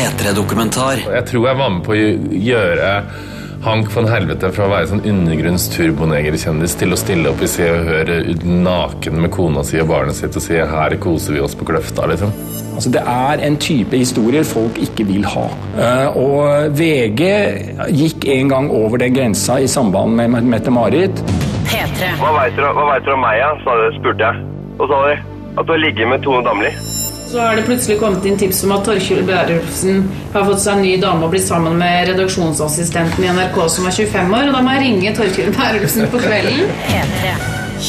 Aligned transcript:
P3-dokumentar. 0.00 1.02
Jeg 1.12 1.24
tror 1.28 1.46
jeg 1.50 1.56
var 1.58 1.72
med 1.74 1.82
på 1.84 1.92
å 1.92 2.04
gjøre 2.40 2.92
Hank 3.60 3.90
von 3.92 4.06
Helvete 4.08 4.48
fra 4.56 4.64
å 4.64 4.70
være 4.72 4.88
sånn 4.88 5.02
undergrunns-turbonegerkjendis 5.10 6.76
til 6.80 6.94
å 6.96 6.98
stille 7.00 7.28
opp 7.28 7.42
i 7.44 7.48
Se 7.50 7.66
og 7.68 7.90
Hør 7.90 8.12
naken 8.40 9.18
med 9.20 9.32
kona 9.34 9.64
si 9.66 9.76
og 9.82 9.90
barnet 9.90 10.16
sitt 10.16 10.38
og 10.40 10.44
si 10.44 10.56
'her 10.56 10.96
koser 11.04 11.36
vi 11.36 11.42
oss 11.44 11.54
på 11.54 11.68
Kløfta', 11.68 12.08
liksom. 12.08 12.32
Altså, 12.74 12.90
det 12.96 13.02
er 13.04 13.44
en 13.44 13.56
type 13.60 13.92
historier 13.92 14.42
folk 14.42 14.78
ikke 14.80 15.04
vil 15.04 15.26
ha. 15.34 15.46
Eh, 15.76 16.16
og 16.16 16.72
VG 16.78 17.20
gikk 17.92 18.24
en 18.24 18.48
gang 18.48 18.70
over 18.70 18.96
den 18.96 19.12
grensa 19.12 19.60
i 19.60 19.66
samband 19.66 20.16
med 20.16 20.30
Mette-Marit. 20.30 21.20
Hva 22.20 22.32
veit 22.40 22.56
dere 22.56 22.72
vet 22.72 23.04
du 23.04 23.12
om 23.12 23.20
meg, 23.20 23.36
ja? 23.36 23.52
spurte 23.98 24.24
jeg. 24.24 24.36
Og 24.78 24.88
så 24.88 24.94
sa 24.96 25.08
de 25.10 25.18
at 25.58 25.66
du 25.66 25.72
har 25.72 25.78
ligget 25.84 26.08
med 26.08 26.22
Tone 26.22 26.40
Damli. 26.44 26.89
Så 27.30 27.38
har 27.38 27.56
det 27.56 27.62
plutselig 27.62 27.98
kommet 28.00 28.24
inn 28.26 28.38
tips 28.38 28.64
om 28.66 28.72
at 28.74 28.82
Torkjell 28.88 29.20
Bærulfsen 29.28 30.00
har 30.32 30.46
fått 30.48 30.62
seg 30.64 30.80
en 30.80 30.82
ny 30.82 30.96
dame 30.98 31.28
og 31.28 31.30
blitt 31.30 31.46
sammen 31.46 31.76
med 31.78 32.08
redaksjonsassistenten 32.10 33.22
i 33.22 33.30
NRK 33.36 33.60
som 33.70 33.86
er 33.86 33.94
25 33.94 34.34
år. 34.34 34.48
Og 34.48 34.56
da 34.56 34.62
må 34.66 34.74
jeg 34.74 34.82
ringe 34.88 35.12
Torkjell 35.14 35.54
Bærulfsen 35.54 36.10
på 36.10 36.24
kvelden. 36.24 36.66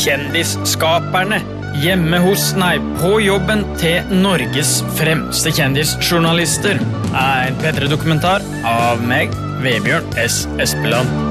Kjendisskaperne. 0.04 1.42
Hjemme 1.82 2.20
hos, 2.22 2.52
nei, 2.60 2.76
på 3.00 3.16
jobben 3.24 3.64
til 3.82 4.14
Norges 4.22 4.82
fremste 5.00 5.56
kjendisjournalister. 5.56 6.78
Er 7.16 7.48
en 7.48 7.60
P3-dokumentar 7.64 8.46
av 8.68 9.02
meg, 9.08 9.34
Vebjørn 9.64 10.14
S. 10.22 10.44
Espeland. 10.62 11.31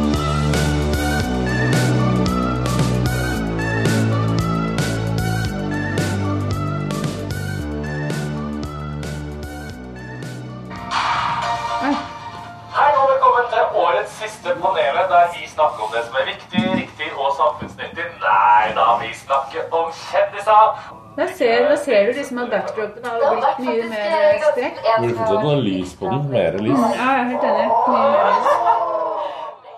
Siste 14.23 14.55
panelet, 14.63 15.07
der 15.13 15.27
vi 15.35 15.49
snakker 15.49 15.85
om 15.87 15.91
det 15.95 16.05
som 16.07 16.17
er 16.21 16.27
viktig, 16.33 16.63
riktig 16.83 17.09
og 17.17 17.35
samfunnsnyttig. 17.41 18.07
Nei 18.25 18.71
da, 18.79 18.87
vi 19.03 19.11
snakker 19.25 19.77
om 19.81 19.91
kjendiser. 20.07 20.89
Nå 21.19 21.27
ser, 21.37 21.65
da 21.69 21.77
ser 21.77 22.07
du 22.07 22.19
liksom 22.21 22.39
at 22.45 22.53
backdropen 22.53 23.05
har 23.05 23.17
blitt 23.35 23.59
mye 23.67 23.89
mer 23.91 24.39
strekk. 24.45 24.79
Burde 24.87 25.17
fortsatt 25.19 25.45
noe 25.49 25.59
lys 25.65 25.97
på 25.99 26.13
den. 26.13 26.23
Mer 26.35 26.59
lys. 26.63 26.79
Ja, 26.79 26.87
jeg 26.95 27.25
er 27.25 27.29
helt 27.33 27.51
enig. 27.51 27.69
Mye 27.89 28.09
mer. 28.15 28.89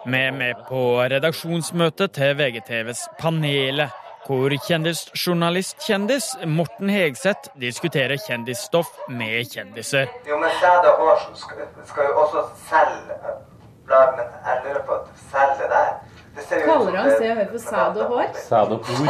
Med 0.05 0.33
med 0.35 0.63
på 0.69 0.83
redaksjonsmøtet 1.13 2.13
til 2.19 2.33
VGTVs 2.39 3.05
Panelet, 3.20 3.95
hvor 4.27 4.55
kjendisjournalist-kjendis 4.67 6.27
Morten 6.47 6.91
Hegseth 6.91 7.55
diskuterer 7.61 8.19
kjendisstoff 8.27 8.91
med 9.09 9.47
kjendiser. 9.55 10.11
Jo, 10.29 10.39
men 10.43 10.51
sæd 10.61 10.91
og 10.91 11.01
hår 11.05 11.25
skal, 11.39 11.65
skal 11.87 12.11
jo 12.11 12.19
også 12.25 12.45
selge 12.69 13.19
blad, 13.86 14.16
men 14.16 14.27
jeg 14.47 14.62
lurer 14.66 14.83
på 14.88 14.92
at 15.00 15.06
selge 15.30 15.69
der 15.75 15.91
det 16.34 16.44
ser 16.48 16.62
jo 16.62 16.64
ut 16.64 16.72
som 16.72 16.86
Kaller 16.86 16.97
han 16.97 17.08
det- 17.08 17.19
Se 17.19 17.30
og 17.30 17.36
Hør 17.36 17.48
for 17.52 17.58
sæd 17.58 17.97
og 18.00 18.06
hår? 18.12 18.28
Sæd 18.48 18.72
og 18.72 18.78
hor. 18.86 19.06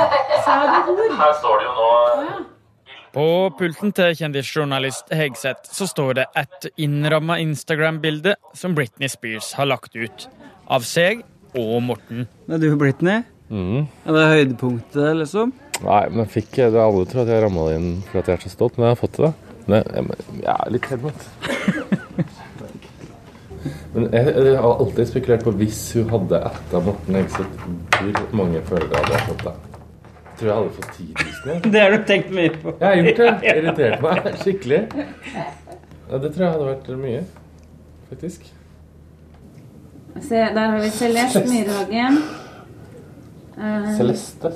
Sæd 0.47 0.73
og 0.73 0.89
hår. 0.89 1.17
Her 1.23 1.33
står 1.41 1.59
det 1.61 1.67
jo 1.69 1.75
nå 1.79 1.91
Ja. 2.23 2.39
På 3.13 3.25
pulten 3.59 3.93
til 3.93 4.15
kjendisjournalist 4.17 5.11
Hegseth 5.13 5.69
så 5.77 5.87
står 5.87 6.15
det 6.15 6.25
et 6.35 6.67
innramma 6.81 7.37
Instagram-bilde 7.45 8.35
som 8.57 8.75
Britney 8.75 9.09
Spears 9.13 9.53
har 9.53 9.67
lagt 9.69 9.95
ut. 9.95 10.27
Av 10.71 10.81
seg 10.81 11.21
og 11.55 11.83
Morten. 11.83 12.27
Er 12.49 12.59
du 12.59 12.75
Britney? 12.77 13.23
Mhm. 13.51 13.87
Er 14.09 14.13
det 14.17 14.27
høydepunktet, 14.33 15.17
liksom? 15.21 15.53
Nei, 15.85 16.09
men 16.09 16.25
jeg 16.25 16.31
fikk 16.43 16.51
det 16.73 16.81
alle 16.81 17.05
tror 17.05 17.23
at 17.23 17.29
jeg 17.29 17.43
ramma 17.45 17.69
det 17.69 17.77
inn 17.77 18.03
for 18.11 18.19
at 18.23 18.27
jeg 18.33 18.39
er 18.39 18.49
så 18.49 18.51
stolt, 18.57 18.79
men 18.79 18.89
jeg 18.89 18.97
har 18.97 19.03
fått 19.07 19.19
det. 19.21 19.35
Men 19.69 19.83
jeg, 19.83 19.93
jeg, 19.95 20.43
jeg 20.43 20.57
er 20.67 20.71
litt 20.73 20.87
Helmet. 20.87 21.29
Men 23.95 24.09
jeg, 24.13 24.33
jeg 24.33 24.57
har 24.57 24.79
alltid 24.81 25.09
spekulert 25.11 25.45
på 25.45 25.53
hvis 25.61 25.81
hun 25.99 26.09
hadde 26.15 26.41
etta 26.49 26.81
Morten 26.87 27.19
Hegseth, 27.19 27.67
hvor 27.99 28.37
mange 28.41 28.63
følgere 28.69 29.03
hadde 29.03 29.19
jeg 29.19 29.27
fått 29.29 29.45
da? 29.45 29.53
Tror 30.39 30.49
jeg 30.49 30.57
hadde 30.57 30.73
fått 30.79 30.95
10 30.97 31.09
000. 31.51 31.73
Det 31.75 31.83
har 31.83 31.93
du 31.93 32.07
tenkt 32.09 32.33
mye 32.33 32.55
på. 32.57 32.73
Jeg 32.81 32.87
har 32.89 32.97
gjort 33.03 33.21
det. 33.21 33.53
Irritert 33.53 34.07
meg 34.07 34.31
skikkelig. 34.41 34.81
Ja, 36.09 36.21
det 36.23 36.31
tror 36.33 36.45
jeg 36.47 36.55
hadde 36.55 36.71
vært 36.71 36.89
mye, 37.03 37.21
faktisk. 38.09 38.49
Se, 40.21 40.41
der 40.41 40.73
har 40.73 40.81
vi 40.81 40.89
Celeste 40.93 41.45
Myrhagen. 41.49 42.19
Eh, 43.59 43.93
Celeste. 43.97 44.53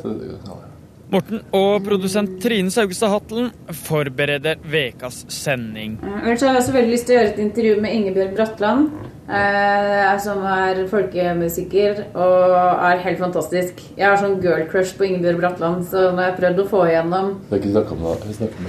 Morten 1.12 1.44
og 1.54 1.84
produsent 1.86 2.32
Trine 2.42 2.72
Saugestad 2.74 3.12
Hatlen 3.12 3.52
forbereder 3.86 4.58
ukas 4.64 5.22
sending. 5.30 6.00
Jeg 6.02 6.22
Ellers 6.24 6.42
har 6.42 6.56
jeg 6.56 6.62
også 6.64 6.74
veldig 6.74 6.92
lyst 6.96 7.06
til 7.06 7.14
å 7.14 7.20
gjøre 7.20 7.30
et 7.30 7.44
intervju 7.44 7.76
med 7.84 7.94
Ingebjørg 8.00 8.32
Bratland. 8.40 8.88
Eh, 9.26 10.18
som 10.22 10.44
er 10.46 10.84
folkemusiker 10.86 12.04
og 12.14 12.52
er 12.86 13.00
helt 13.02 13.18
fantastisk. 13.18 13.80
Jeg 13.98 14.06
har 14.06 14.20
sånn 14.20 14.36
girl 14.42 14.62
crush 14.70 14.94
på 14.94 15.08
Ingebjørg 15.08 15.40
Bratland, 15.40 15.80
som 15.90 16.20
jeg 16.20 16.30
har 16.30 16.36
prøvd 16.38 16.62
å 16.62 16.66
få 16.70 16.84
igjennom. 16.86 17.32
Du 17.48 17.56
ikke 17.58 17.72
snakket 17.72 17.96
om 17.96 18.04
noe. 18.06 18.18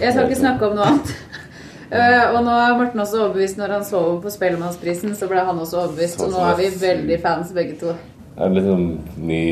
Jeg 0.02 0.16
skal 0.16 0.24
ikke 0.26 0.40
snakke 0.42 0.70
om 0.70 0.80
noe 0.80 0.94
annet. 0.94 1.18
Eh, 1.88 2.34
og 2.36 2.42
nå 2.44 2.52
er 2.52 2.74
Morten 2.76 3.00
også 3.00 3.22
overbevist 3.22 3.56
når 3.62 3.72
han 3.78 3.84
så 3.88 4.02
på 4.20 4.32
Spellemannsprisen, 4.34 5.14
så 5.16 5.30
ble 5.32 5.40
han 5.48 5.62
også 5.64 5.78
overbevist. 5.86 6.20
Og 6.20 6.34
nå 6.34 6.42
er 6.44 6.58
vi 6.60 6.66
veldig 6.82 7.20
fans 7.24 7.54
begge 7.56 7.78
to. 7.80 7.94
Er 8.36 8.52
det 8.52 8.58
litt 8.58 8.68
sånn 8.68 8.90
ny 9.24 9.46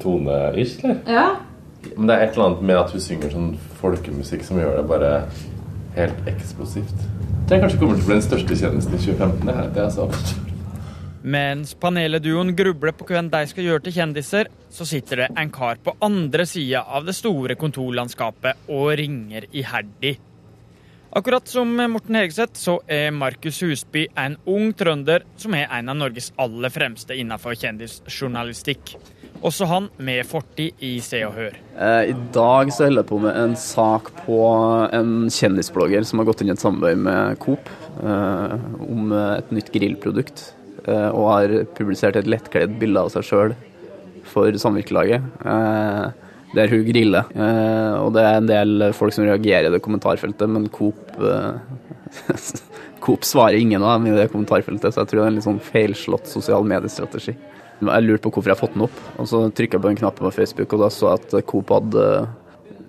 tone-ish, 0.00 0.78
eller? 0.80 1.02
Ja. 1.04 1.26
Men 1.90 2.08
det 2.08 2.16
er 2.16 2.24
et 2.24 2.38
eller 2.38 2.46
annet 2.46 2.64
med 2.70 2.80
at 2.80 2.96
hun 2.96 3.04
synger 3.04 3.36
sånn 3.36 3.52
folkemusikk 3.82 4.48
som 4.48 4.62
gjør 4.62 4.78
det 4.78 4.86
bare 4.88 5.12
helt 5.98 6.32
eksplosivt. 6.32 7.04
Jeg 7.46 7.60
kanskje 7.62 7.78
kommer 7.78 7.94
til 7.94 8.02
å 8.02 8.06
bli 8.08 8.14
den 8.16 8.24
største 8.24 8.56
kjendisen 8.58 8.94
i 8.96 8.98
2015. 8.98 9.46
Det 9.46 9.66
det 9.76 9.82
er 9.84 9.90
så 9.94 10.06
absurd. 10.08 10.54
Mens 11.36 11.74
paneleduoen 11.78 12.48
grubler 12.58 12.94
på 12.98 13.06
hvem 13.06 13.28
de 13.30 13.42
skal 13.46 13.68
gjøre 13.68 13.84
til 13.84 13.94
kjendiser, 13.94 14.50
så 14.70 14.86
sitter 14.86 15.22
det 15.22 15.28
en 15.38 15.52
kar 15.54 15.78
på 15.78 15.94
andre 16.02 16.42
sida 16.50 16.80
av 16.82 17.06
det 17.06 17.14
store 17.14 17.54
kontorlandskapet 17.58 18.66
og 18.66 18.90
ringer 18.98 19.46
iherdig. 19.54 20.16
Akkurat 21.14 21.46
som 21.46 21.70
Morten 21.70 22.18
Hegeseth, 22.18 22.58
så 22.58 22.80
er 22.90 23.14
Markus 23.14 23.62
Husby 23.62 24.08
en 24.18 24.34
ung 24.50 24.72
trønder 24.74 25.22
som 25.38 25.54
er 25.54 25.70
en 25.70 25.94
av 25.94 26.00
Norges 26.02 26.32
aller 26.42 26.74
fremste 26.74 27.14
innenfor 27.14 27.54
kjendisjournalistikk. 27.62 28.96
Også 29.46 29.66
han 29.70 29.86
med 30.02 30.26
fortid 30.26 30.80
i 30.82 30.96
Se 31.04 31.20
og 31.26 31.36
Hør. 31.38 31.54
Eh, 31.78 32.10
I 32.10 32.14
dag 32.34 32.72
så 32.74 32.88
holder 32.88 33.04
jeg 33.04 33.10
på 33.12 33.20
med 33.22 33.36
en 33.38 33.54
sak 33.60 34.10
på 34.24 34.40
en 34.96 35.12
kjendisblogger 35.30 36.06
som 36.08 36.18
har 36.22 36.26
gått 36.30 36.42
inn 36.42 36.50
i 36.50 36.54
et 36.56 36.62
samarbeid 36.62 36.98
med 37.04 37.38
Coop 37.44 37.70
eh, 38.02 38.56
om 38.88 39.12
et 39.20 39.54
nytt 39.54 39.70
grillprodukt. 39.74 40.48
eh, 40.86 41.08
og 41.12 41.30
har 41.30 41.56
publisert 41.78 42.18
et 42.18 42.26
lettkledd 42.30 42.78
bilde 42.80 43.06
av 43.06 43.12
seg 43.14 43.26
sjøl 43.28 43.56
for 44.26 44.50
samvirkelaget. 44.58 45.22
eh, 45.46 46.06
der 46.56 46.70
hun 46.72 46.84
griller. 46.86 47.26
Eh, 47.36 47.94
og 48.00 48.12
det 48.16 48.22
er 48.24 48.38
en 48.38 48.48
del 48.48 48.86
folk 48.96 49.12
som 49.14 49.26
reagerer 49.26 49.68
i 49.68 49.74
det 49.74 49.82
kommentarfeltet, 49.84 50.48
men 50.48 50.68
Coop 50.72 51.10
eh, 51.20 51.58
Coop 53.04 53.26
svarer 53.26 53.58
ingen 53.60 53.82
av 53.84 53.98
dem 53.98 54.08
i 54.10 54.16
det 54.16 54.30
kommentarfeltet, 54.32 54.94
så 54.94 55.02
jeg 55.02 55.10
tror 55.10 55.20
det 55.20 55.26
er 55.26 55.32
en 55.32 55.36
litt 55.38 55.46
sånn 55.46 55.62
feilslått 55.62 56.30
sosial 56.30 56.64
mediestrategi. 56.66 57.36
Jeg 57.76 58.04
lurte 58.06 58.24
på 58.24 58.32
hvorfor 58.32 58.48
jeg 58.50 58.56
har 58.56 58.62
fått 58.62 58.74
den 58.76 58.86
opp, 58.86 58.98
og 59.20 59.28
så 59.28 59.42
trykka 59.52 59.76
jeg 59.76 59.84
på 59.84 59.92
en 59.92 59.98
knapp 60.00 60.18
på 60.18 60.32
Facebook, 60.32 60.72
og 60.72 60.84
da 60.84 60.90
så 60.92 61.12
jeg 61.12 61.26
at 61.26 61.48
Coop 61.50 61.72
hadde 61.74 62.06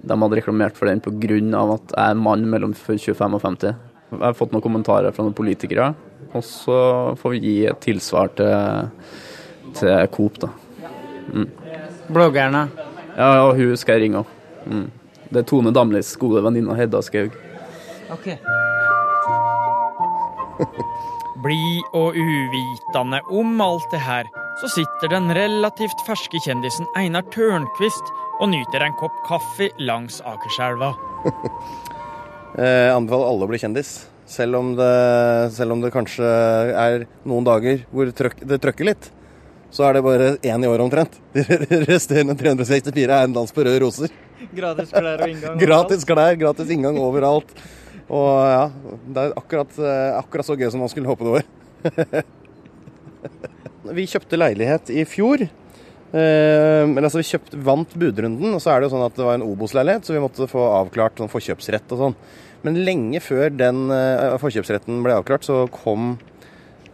de 0.08 0.16
hadde 0.22 0.38
reklamert 0.40 0.78
for 0.78 0.88
den 0.88 1.02
pga. 1.04 1.12
at 1.74 1.92
jeg 1.92 2.04
er 2.06 2.12
en 2.12 2.24
mann 2.24 2.46
mellom 2.50 2.74
25 2.74 3.34
og 3.34 3.42
50. 3.42 3.76
Jeg 4.12 4.24
har 4.24 4.34
fått 4.34 4.54
noen 4.54 4.64
kommentarer 4.64 5.12
fra 5.12 5.24
noen 5.24 5.36
politikere, 5.36 5.94
og 6.34 6.44
så 6.44 7.16
får 7.20 7.34
vi 7.36 7.40
gi 7.44 7.66
et 7.68 7.82
tilsvar 7.84 8.32
til, 8.38 8.90
til 9.76 10.08
Coop, 10.14 10.40
da. 10.40 10.52
Mm. 11.34 11.50
Bloggerne. 12.08 12.68
Ja, 13.18 13.44
og 13.48 13.58
hun 13.58 13.76
skal 13.76 13.98
jeg 13.98 14.08
ringe 14.08 14.24
òg. 14.24 14.32
Mm. 14.68 14.88
Det 15.28 15.42
er 15.42 15.48
Tone 15.50 15.74
Damlis 15.76 16.14
gode 16.20 16.44
venninne 16.46 16.76
Hedda 16.78 17.02
Skaug. 17.04 17.36
Ok. 18.14 18.30
Blid 21.44 21.84
og 21.94 22.16
uvitende 22.16 23.20
om 23.30 23.60
alt 23.62 23.92
det 23.92 24.00
her, 24.02 24.30
så 24.58 24.70
sitter 24.74 25.12
den 25.12 25.30
relativt 25.38 26.00
ferske 26.08 26.40
kjendisen 26.42 26.88
Einar 26.98 27.26
Tørnquist 27.34 28.10
og 28.42 28.50
nyter 28.50 28.86
en 28.86 28.96
kopp 28.98 29.14
kaffe 29.28 29.70
langs 29.78 30.18
Akerselva. 30.26 30.94
Jeg 32.58 32.94
anbefaler 32.98 33.30
alle 33.30 33.46
å 33.46 33.52
bli 33.52 33.60
kjendis. 33.62 33.92
Selv 34.28 34.58
om, 34.60 34.74
det, 34.76 34.88
selv 35.56 35.76
om 35.76 35.84
det 35.84 35.94
kanskje 35.94 36.28
er 36.74 37.06
noen 37.30 37.46
dager 37.48 37.86
hvor 37.94 38.10
det 38.10 38.60
trøkker 38.64 38.90
litt, 38.90 39.10
så 39.72 39.86
er 39.88 39.98
det 39.98 40.04
bare 40.04 40.32
én 40.42 40.66
i 40.66 40.70
året 40.70 40.84
omtrent. 40.88 41.20
De 41.38 41.84
resterende 41.86 42.36
364 42.40 43.06
er 43.06 43.30
en 43.30 43.38
dans 43.38 43.54
på 43.54 43.64
røde 43.64 43.84
roser. 43.84 44.14
Gratis 44.58 44.90
klær 44.94 45.22
og 45.22 45.30
inngang. 45.30 45.54
overalt. 45.54 45.62
Gratis 45.68 46.08
klær, 46.10 46.40
gratis 46.42 46.74
inngang 46.74 46.98
overalt. 47.02 47.54
Og 48.08 48.28
ja, 48.48 48.66
det 49.06 49.24
er 49.28 49.38
akkurat, 49.38 49.80
eh, 49.84 50.18
akkurat 50.18 50.50
så 50.50 50.58
gøy 50.58 50.70
som 50.72 50.82
man 50.82 50.92
skulle 50.92 51.12
håpe 51.12 51.28
det 51.28 51.38
var. 51.38 51.48
Vi 53.96 54.08
kjøpte 54.10 54.40
leilighet 54.40 54.92
i 54.92 55.06
fjor. 55.08 55.44
Eh, 55.44 56.84
men 56.88 57.04
altså, 57.04 57.20
vi 57.20 57.28
kjøpte, 57.28 57.60
vant 57.68 57.96
budrunden, 58.00 58.54
og 58.56 58.64
så 58.64 58.74
er 58.74 58.80
det 58.80 58.88
jo 58.88 58.96
sånn 58.96 59.06
at 59.08 59.18
det 59.18 59.28
var 59.28 59.38
en 59.38 59.46
Obos-leilighet, 59.48 60.08
så 60.08 60.16
vi 60.16 60.24
måtte 60.24 60.50
få 60.52 60.64
avklart 60.80 61.20
sånn 61.20 61.32
forkjøpsrett 61.32 61.96
og 61.96 62.04
sånn. 62.04 62.18
Men 62.66 62.80
lenge 62.88 63.22
før 63.24 63.52
den 63.54 63.88
eh, 63.94 64.38
forkjøpsretten 64.42 65.04
ble 65.06 65.20
avklart, 65.20 65.46
så 65.48 65.66
kom 65.74 66.18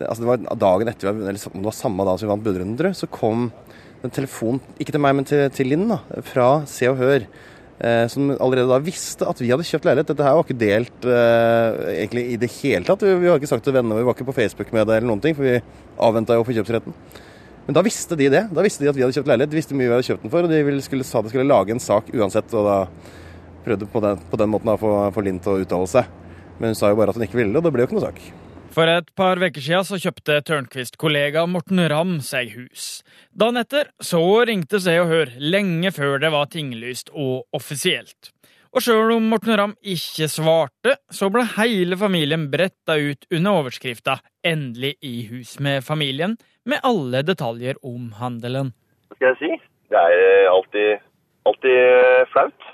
altså 0.04 0.24
Det 0.24 0.28
var 0.28 0.57
dagen 0.60 0.90
etter, 0.90 1.13
eller 1.13 1.38
det 1.38 1.63
var 1.63 1.75
samme 1.78 2.04
dag 2.04 2.18
som 2.18 2.28
vi 2.28 2.31
vant 2.34 2.44
budrunden, 2.44 2.74
tror 2.75 2.90
jeg, 2.90 2.98
så 2.98 3.07
kom 3.13 3.45
en 4.04 4.12
telefon, 4.12 4.57
ikke 4.81 4.92
til 4.92 5.04
meg, 5.06 5.13
men 5.16 5.28
til, 5.30 5.45
til 5.54 5.69
Linn, 5.72 5.86
da, 5.88 6.01
fra 6.28 6.48
Se 6.68 6.90
og 6.92 6.98
Hør. 7.00 7.28
Eh, 7.81 8.05
som 8.07 8.29
allerede 8.37 8.69
da 8.69 8.77
visste 8.83 9.25
at 9.27 9.39
vi 9.41 9.49
hadde 9.49 9.65
kjøpt 9.65 9.87
leilighet. 9.87 10.11
Dette 10.11 10.25
her 10.25 10.37
var 10.37 10.45
ikke 10.45 10.59
delt 10.61 11.07
eh, 11.09 11.79
egentlig 11.97 12.25
i 12.35 12.37
det 12.39 12.51
hele 12.59 12.85
tatt. 12.87 13.01
Vi, 13.03 13.15
vi 13.23 13.31
har 13.31 13.41
ikke 13.41 13.49
sagt 13.49 13.65
til 13.65 13.75
venner, 13.75 13.97
vi 13.97 14.05
var 14.05 14.17
ikke 14.17 14.29
på 14.29 14.35
Facebook 14.37 14.73
med 14.75 14.87
det 14.87 14.99
eller 14.99 15.09
noen 15.09 15.23
ting, 15.23 15.35
for 15.37 15.47
vi 15.47 15.57
avventa 16.07 16.37
jo 16.37 16.45
forkjøpsretten. 16.47 16.95
Men 17.65 17.77
da 17.77 17.83
visste 17.85 18.17
de 18.19 18.29
det. 18.29 18.43
Da 18.53 18.63
visste 18.65 18.83
de 18.83 18.91
at 18.91 18.97
vi 18.97 19.05
hadde 19.05 19.15
kjøpt 19.17 19.31
leilighet. 19.31 19.51
De 19.51 19.59
visste 19.59 19.77
mye 19.77 19.87
vi 19.87 19.95
hadde 19.95 20.07
kjøpt 20.09 20.25
den 20.25 20.33
for, 20.33 20.45
og 20.45 20.53
de 20.53 20.85
skulle, 20.85 21.07
sa 21.07 21.23
de 21.23 21.33
skulle 21.33 21.47
lage 21.49 21.73
en 21.73 21.83
sak 21.83 22.11
uansett. 22.13 22.53
Og 22.53 22.67
da 22.67 22.77
prøvde 23.63 23.89
på 23.89 24.03
den, 24.03 24.23
på 24.29 24.39
den 24.41 24.51
måten 24.51 24.73
å 24.75 24.79
få 25.15 25.25
Linn 25.25 25.41
til 25.43 25.55
å 25.55 25.63
uttale 25.63 25.89
seg. 25.89 26.09
Men 26.59 26.73
hun 26.73 26.77
sa 26.79 26.91
jo 26.91 26.99
bare 26.99 27.15
at 27.15 27.17
hun 27.17 27.25
ikke 27.25 27.39
ville, 27.39 27.55
og 27.57 27.65
det 27.65 27.73
ble 27.73 27.85
jo 27.85 27.89
ikke 27.89 27.97
noe 27.97 28.09
sak. 28.11 28.43
For 28.73 28.89
et 28.89 29.09
par 29.13 29.37
uker 29.37 29.61
siden 29.61 29.85
så 29.85 29.99
kjøpte 30.01 30.39
Tørnquist-kollega 30.47 31.43
Morten 31.45 31.77
Ramm 31.91 32.15
seg 32.25 32.55
hus. 32.55 33.03
Dagen 33.29 33.59
etter 33.61 33.91
så 34.01 34.21
ringte 34.49 34.79
Se 34.81 34.95
og 34.97 35.11
Hør, 35.11 35.33
lenge 35.37 35.91
før 35.93 36.17
det 36.23 36.31
var 36.33 36.49
tinglyst 36.49 37.11
og 37.13 37.45
offisielt. 37.53 38.31
Og 38.73 38.81
sjøl 38.81 39.13
om 39.13 39.27
Morten 39.29 39.53
Ramm 39.59 39.75
ikke 39.77 40.25
svarte, 40.25 40.95
så 41.13 41.29
ble 41.29 41.45
hele 41.59 41.99
familien 42.01 42.47
bretta 42.49 42.97
ut 42.97 43.29
under 43.29 43.59
overskrifta 43.59 44.17
'Endelig 44.41 44.95
i 45.05 45.27
hus 45.29 45.59
med 45.59 45.85
familien', 45.85 46.39
med 46.65 46.81
alle 46.81 47.21
detaljer 47.21 47.77
om 47.85 48.09
handelen. 48.17 48.73
Hva 49.07 49.21
skal 49.21 49.33
jeg 49.35 49.37
si? 49.43 49.51
Det 49.93 50.01
er 50.01 50.17
eh, 50.17 50.49
alltid, 50.49 50.97
alltid 51.45 51.77
eh, 51.77 52.25
flaut 52.33 52.69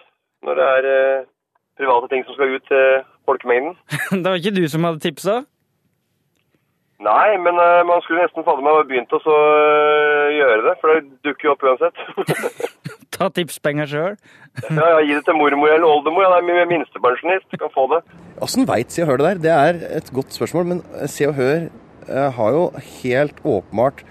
når 0.47 0.55
det 0.55 0.71
er 0.77 0.91
eh, 0.95 1.29
private 1.75 2.07
ting 2.07 2.23
som 2.23 2.39
skal 2.39 2.55
ut 2.55 2.67
til 2.71 3.03
folkemengden. 3.27 3.75
det 4.23 4.27
var 4.31 4.39
ikke 4.39 4.55
du 4.55 4.67
som 4.71 4.87
hadde 4.87 5.03
tipsa? 5.03 5.41
Nei, 6.99 7.37
men 7.39 7.55
uh, 7.55 7.79
man 7.87 8.01
skulle 8.03 8.25
nesten 8.25 8.43
fader 8.43 8.65
meg 8.65 8.81
begynt 8.89 9.13
å 9.15 9.21
så 9.23 9.31
uh, 9.31 10.25
gjøre 10.35 10.65
det, 10.65 10.73
for 10.81 10.91
det 10.91 11.29
dukker 11.29 11.47
jo 11.47 11.53
opp 11.53 11.63
uansett. 11.63 12.01
Ta 13.15 13.29
tipspenger 13.35 13.87
sjøl. 13.87 14.17
ja, 14.67 14.83
ja, 14.83 14.99
Gi 15.07 15.15
det 15.15 15.23
til 15.27 15.39
mormor 15.39 15.71
eller 15.71 15.87
oldemor. 15.87 16.25
Ja, 16.27 16.41
er 16.41 16.47
min 16.47 16.59
minstepensjonist. 16.73 17.47
Kan 17.59 17.71
få 17.71 17.87
det. 17.93 18.01
Åssen 18.43 18.67
veit 18.67 18.91
Se 18.91 19.05
og 19.05 19.13
Hør 19.13 19.21
det 19.21 19.29
der? 19.29 19.43
Det 19.45 19.55
er 19.55 19.99
et 20.01 20.11
godt 20.15 20.35
spørsmål, 20.35 20.67
men 20.73 20.83
Se 21.11 21.27
og 21.29 21.37
Hør 21.39 21.69
uh, 22.09 22.29
har 22.35 22.55
jo 22.57 22.65
helt 22.99 23.39
åpenbart 23.47 24.03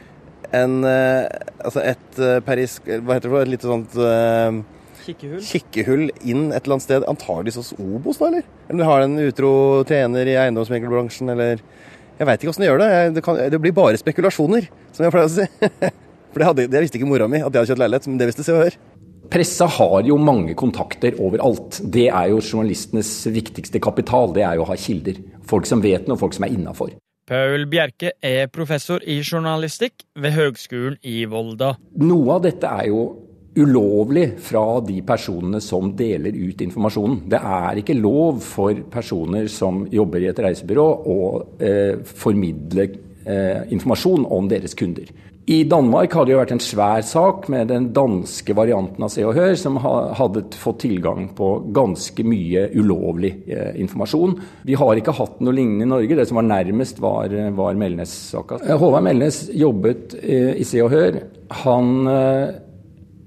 en 0.57 0.85
eh, 0.85 1.27
Altså 1.61 1.83
et 1.85 2.19
perisk... 2.47 2.87
peris... 2.87 3.03
Hva 3.05 3.19
heter 3.19 3.29
det 3.29 3.35
for 3.35 3.43
et 3.43 3.51
lite 3.53 3.69
sånt 3.69 3.97
eh, 4.01 4.61
Kikkehull. 5.09 5.43
kikkehull 5.45 6.07
inn 6.21 6.49
et 6.53 6.63
eller 6.63 6.77
annet 6.77 6.85
sted, 6.85 7.05
antageligvis 7.09 7.57
hos 7.61 7.71
Obos, 7.81 8.19
da, 8.21 8.29
eller? 8.29 8.49
Eller 8.69 8.83
du 8.83 8.89
har 8.89 9.05
en 9.05 9.21
utro 9.23 9.53
tjener 9.89 10.29
i 10.29 10.35
eiendomsmeglerbransjen, 10.37 11.33
eller 11.33 11.63
Jeg 12.19 12.27
veit 12.27 12.43
ikke 12.43 12.51
åssen 12.51 12.65
de 12.65 12.69
gjør 12.69 12.83
det. 12.83 12.91
Jeg, 12.91 13.15
det, 13.17 13.25
kan, 13.25 13.41
det 13.55 13.61
blir 13.63 13.75
bare 13.77 13.99
spekulasjoner, 14.01 14.69
som 14.93 15.07
jeg 15.07 15.15
pleier 15.15 15.29
å 15.29 15.35
si. 15.37 15.47
For 16.33 16.43
det, 16.43 16.49
hadde, 16.49 16.69
det 16.73 16.85
visste 16.85 16.99
ikke 16.99 17.09
mora 17.09 17.29
mi, 17.31 17.41
at 17.41 17.47
jeg 17.47 17.63
hadde 17.63 17.71
kjøpt 17.71 17.83
leilighet, 17.85 18.09
men 18.11 18.21
det 18.21 18.31
visste 18.31 18.47
Se 18.47 18.55
og 18.55 18.65
Hør. 18.67 18.79
Pressa 19.29 19.67
har 19.69 20.07
jo 20.09 20.17
mange 20.21 20.55
kontakter 20.57 21.19
overalt. 21.21 21.83
Det 21.85 22.07
er 22.09 22.31
jo 22.33 22.41
journalistenes 22.41 23.11
viktigste 23.29 23.81
kapital. 23.85 24.33
Det 24.33 24.45
er 24.47 24.57
jo 24.57 24.65
å 24.65 24.71
ha 24.71 24.77
kilder. 24.81 25.21
Folk 25.49 25.69
som 25.69 25.85
vet 25.85 26.09
noe, 26.09 26.21
folk 26.21 26.37
som 26.37 26.47
er 26.47 26.55
innafor. 26.57 26.95
Paul 27.29 27.67
Bjerke 27.69 28.15
er 28.25 28.49
professor 28.49 29.05
i 29.05 29.19
journalistikk 29.21 30.07
ved 30.17 30.33
Høgskolen 30.33 30.97
i 31.05 31.27
Volda. 31.29 31.75
Noe 32.01 32.39
av 32.39 32.47
dette 32.47 32.71
er 32.73 32.89
jo 32.89 33.03
ulovlig 33.59 34.31
fra 34.43 34.65
de 34.87 35.01
personene 35.07 35.61
som 35.65 35.93
deler 35.99 36.37
ut 36.37 36.63
informasjonen. 36.65 37.23
Det 37.31 37.41
er 37.41 37.83
ikke 37.83 37.99
lov 37.99 38.43
for 38.45 38.85
personer 38.93 39.49
som 39.53 39.85
jobber 39.93 40.25
i 40.25 40.31
et 40.33 40.43
reisebyrå 40.45 40.89
å 41.15 41.19
eh, 41.59 41.97
formidle 42.03 42.89
eh, 42.89 43.65
informasjon 43.75 44.29
om 44.39 44.51
deres 44.51 44.79
kunder. 44.79 45.11
I 45.49 45.63
Danmark 45.65 46.13
hadde 46.13 46.29
det 46.29 46.37
vært 46.37 46.51
en 46.53 46.61
svær 46.61 47.05
sak 47.09 47.47
med 47.49 47.71
den 47.71 47.87
danske 47.97 48.53
varianten 48.53 49.07
av 49.07 49.09
Se 49.15 49.23
og 49.25 49.33
Hør, 49.33 49.55
som 49.57 49.79
hadde 49.81 50.43
fått 50.61 50.83
tilgang 50.83 51.31
på 51.39 51.49
ganske 51.73 52.25
mye 52.29 52.67
ulovlig 52.77 53.31
eh, 53.49 53.71
informasjon. 53.81 54.37
Vi 54.69 54.77
har 54.77 55.01
ikke 55.01 55.17
hatt 55.17 55.41
noe 55.41 55.57
lignende 55.57 55.87
i 55.87 55.93
Norge. 55.95 56.19
Det 56.21 56.29
som 56.29 56.43
var 56.43 56.51
nærmest, 56.51 57.01
var, 57.01 57.33
var 57.57 57.81
Melnes-saka. 57.81 58.61
Eh, 58.61 58.77
Håvard 58.77 59.09
Melnes 59.09 59.47
jobbet 59.57 60.19
eh, 60.21 60.53
i 60.61 60.69
Se 60.69 60.85
og 60.85 60.93
Hør. 60.93 61.17
Han 61.65 61.95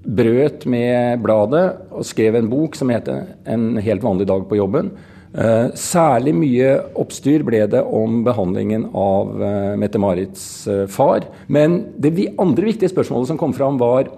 brøt 0.02 0.66
med 0.66 1.22
bladet 1.22 1.64
og 1.94 2.04
skrev 2.06 2.36
en 2.36 2.50
bok 2.50 2.74
som 2.74 2.90
heter 2.90 3.36
'En 3.46 3.76
helt 3.76 4.02
vanlig 4.02 4.26
dag 4.26 4.48
på 4.48 4.56
jobben'. 4.56 4.90
Eh, 5.32 5.70
særlig 5.80 6.34
mye 6.36 6.72
oppstyr 7.00 7.42
ble 7.46 7.62
det 7.72 7.80
om 7.80 8.18
behandlingen 8.26 8.90
av 8.92 9.30
eh, 9.40 9.76
Mette-Marits 9.80 10.66
eh, 10.68 10.86
far. 10.92 11.24
Men 11.48 11.94
det 11.96 12.34
andre 12.38 12.68
viktige 12.68 12.92
spørsmålet 12.92 13.28
som 13.32 13.40
kom 13.40 13.54
fram, 13.56 13.80
var 13.80 14.10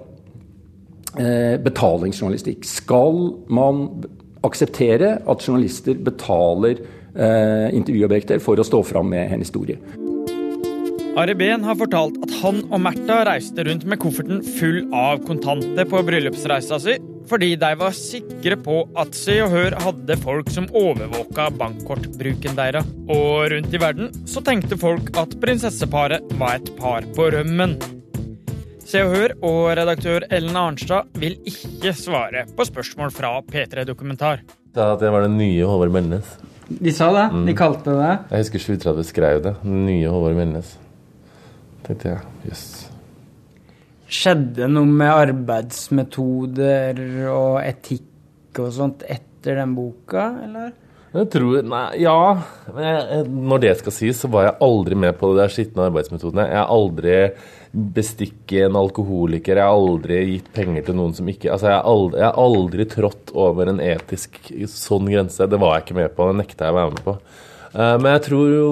betalingsjournalistikk. 1.15 2.65
Skal 2.67 3.37
man 3.47 3.85
akseptere 4.43 5.21
at 5.31 5.45
journalister 5.47 5.95
betaler 5.95 6.81
intervjuobjekter 7.15 8.43
for 8.43 8.59
å 8.59 8.67
stå 8.67 8.81
fram 8.83 9.13
med 9.15 9.31
en 9.31 9.45
historie? 9.45 9.79
Ari 11.15 11.35
Behn 11.39 11.63
har 11.63 11.77
fortalt 11.79 12.17
at 12.27 12.33
han 12.41 12.57
og 12.75 12.81
Märtha 12.83 13.21
reiste 13.29 13.63
rundt 13.69 13.85
med 13.87 14.01
kofferten 14.03 14.41
full 14.57 14.81
av 14.99 15.21
kontanter 15.23 15.87
på 15.87 16.01
bryllupsreisa 16.09 16.81
si, 16.83 16.97
fordi 17.31 17.53
de 17.61 17.71
var 17.79 17.95
sikre 17.95 18.57
på 18.59 18.81
at 18.99 19.15
Se 19.15 19.37
og 19.45 19.53
Hør 19.55 19.77
hadde 19.85 20.17
folk 20.25 20.51
som 20.51 20.67
overvåka 20.75 21.47
bankkortbruken 21.61 22.59
deres. 22.59 22.91
Og 23.07 23.47
rundt 23.55 23.71
i 23.71 23.83
verden 23.85 24.11
så 24.27 24.43
tenkte 24.43 24.81
folk 24.81 25.15
at 25.21 25.39
prinsesseparet 25.39 26.35
var 26.41 26.59
et 26.59 26.75
par 26.83 27.07
på 27.15 27.31
rømmen. 27.37 27.79
Se 28.83 29.07
og 29.07 29.15
Hør 29.15 29.39
og 29.47 29.63
redaktør 29.79 30.27
Ellen 30.35 30.59
Arnstad 30.59 31.15
vil 31.23 31.39
ikke 31.47 31.95
svare 31.95 32.49
på 32.59 32.67
spørsmål 32.67 33.15
fra 33.15 33.37
P3 33.47 33.87
Dokumentar. 33.87 34.43
Sa 34.75 34.97
at 34.99 35.07
jeg 35.07 35.15
var 35.15 35.29
den 35.29 35.39
nye 35.39 35.63
Håvard 35.63 35.95
Melnes. 35.95 36.41
De 36.67 36.91
sa 36.97 37.15
det? 37.15 37.29
De 37.47 37.55
kalte 37.55 37.93
det 37.93 38.01
det? 38.03 38.15
Jeg 38.33 38.49
husker 38.49 38.71
730 38.73 39.13
skrev 39.15 39.45
det. 39.47 39.61
Den 39.63 39.85
nye 39.87 40.11
Håvard 40.11 40.43
Melnes. 40.43 40.81
Tenkte 41.85 42.15
jeg, 42.15 42.21
jøss. 42.49 42.67
Skjedde 44.15 44.69
noe 44.71 44.89
med 44.89 45.11
arbeidsmetoder 45.11 47.01
og 47.33 47.59
etikk 47.65 48.61
og 48.63 48.73
sånt 48.73 49.05
etter 49.11 49.61
den 49.61 49.75
boka, 49.77 50.31
eller? 50.47 50.73
Jeg 51.15 51.29
tror, 51.31 51.61
nei, 51.63 51.83
ja. 52.03 52.19
Men 52.75 52.87
jeg, 52.89 53.27
når 53.31 53.61
det 53.63 53.75
skal 53.79 53.95
sies, 53.95 54.19
så 54.19 54.31
var 54.35 54.49
jeg 54.49 54.57
aldri 54.67 54.97
med 54.99 55.15
på 55.19 55.31
det 55.31 55.45
der 55.45 55.53
skitne 55.55 55.85
arbeidsmetodene. 55.87 56.49
Jeg 56.51 56.59
har 56.59 56.73
aldri 56.75 57.19
bestikket 57.95 58.67
en 58.67 58.79
alkoholiker. 58.81 59.61
Jeg 59.61 59.69
har 59.69 59.79
aldri 59.79 60.19
gitt 60.33 60.49
penger 60.57 60.89
til 60.89 60.99
noen 60.99 61.15
som 61.15 61.31
ikke 61.31 61.53
Altså, 61.55 61.71
jeg 61.71 61.79
har 61.79 61.87
aldri, 61.93 62.19
jeg 62.19 62.27
har 62.27 62.41
aldri 62.49 62.87
trådt 62.97 63.35
over 63.45 63.71
en 63.71 63.83
etisk 63.83 64.41
sånn 64.75 65.11
grense. 65.13 65.47
Det 65.51 65.61
var 65.63 65.77
jeg 65.77 65.87
ikke 65.87 65.99
med 66.01 66.17
på. 66.17 66.27
Det 66.31 66.41
nekta 66.41 66.67
jeg 66.67 66.75
å 66.75 66.81
være 66.81 66.97
med 66.97 67.07
på. 67.07 67.17
Eh, 67.75 67.97
Men 67.99 68.13
jeg 68.15 68.23
tror 68.29 68.51
jo 68.53 68.69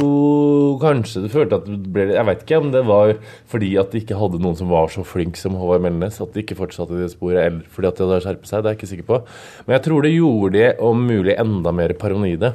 kanskje 0.83 1.25
du 1.25 1.31
følte 1.33 1.59
at 1.59 1.67
det 1.67 1.91
ble 1.93 2.05
Jeg 2.13 2.27
vet 2.29 2.45
ikke 2.45 2.61
om 2.63 2.69
det 2.75 2.85
var 2.87 3.17
fordi 3.51 3.73
at 3.81 3.91
de 3.91 4.03
ikke 4.03 4.19
hadde 4.19 4.39
noen 4.43 4.59
som 4.59 4.71
var 4.71 4.93
så 4.95 5.03
flink 5.07 5.37
som 5.41 5.57
Håvard 5.59 5.83
Melnes, 5.83 6.21
at 6.23 6.33
de 6.33 6.45
ikke 6.45 6.59
fortsatte 6.61 6.95
i 6.97 7.03
det 7.03 7.11
sporet, 7.15 7.43
eller 7.43 7.67
fordi 7.73 7.91
at 7.91 7.99
de 7.99 8.07
hadde 8.07 8.23
skjerpet 8.27 8.49
seg. 8.53 8.63
Det 8.63 8.71
er 8.71 8.77
jeg 8.77 8.81
ikke 8.81 8.93
sikker 8.93 9.11
på. 9.11 9.19
Men 9.67 9.77
jeg 9.77 9.85
tror 9.89 10.07
det 10.07 10.15
gjorde 10.15 10.55
de 10.57 10.71
om 10.89 11.05
mulig 11.11 11.37
enda 11.43 11.75
mer 11.75 11.95
paranoide. 11.99 12.55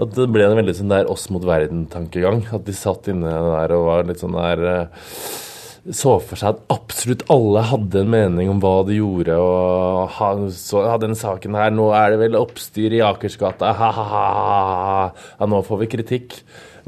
At 0.00 0.14
det 0.16 0.30
ble 0.32 0.46
en 0.46 0.56
veldig 0.56 0.76
sånn 0.78 0.94
der 0.94 1.10
oss 1.12 1.26
mot 1.28 1.44
verden-tankegang. 1.44 2.46
At 2.56 2.64
de 2.64 2.72
satt 2.72 3.10
inne 3.12 3.28
der 3.28 3.74
og 3.76 3.88
var 3.90 4.06
litt 4.08 4.22
sånn 4.22 4.38
der 4.38 4.62
eh, 4.70 5.08
så 5.88 6.18
for 6.20 6.36
seg 6.36 6.54
at 6.54 6.74
absolutt 6.74 7.22
alle 7.32 7.62
hadde 7.70 8.02
en 8.02 8.10
mening 8.12 8.50
om 8.52 8.58
hva 8.60 8.82
de 8.88 8.98
gjorde. 8.98 9.36
og 9.40 10.10
ha, 10.18 10.30
så 10.52 10.84
hadde 10.84 11.08
den 11.08 11.18
saken 11.18 11.56
her, 11.56 11.72
Nå 11.72 11.88
er 11.96 12.12
det 12.12 12.20
vel 12.26 12.36
oppstyr 12.40 12.98
i 12.98 13.04
Akersgata. 13.04 13.72
Ha-ha-ha. 13.78 15.06
Ja, 15.38 15.48
nå 15.48 15.62
får 15.64 15.84
vi 15.84 15.92
kritikk. 15.96 16.36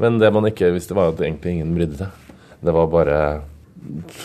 Men 0.01 0.19
det 0.21 0.29
man 0.33 0.45
ikke 0.49 0.73
visste, 0.75 0.97
var 0.97 1.13
at 1.13 1.21
egentlig 1.21 1.57
ingen 1.57 1.73
brydde 1.77 2.03
seg. 2.03 2.37
Det 2.63 2.73
var 2.73 2.91
bare 2.91 3.17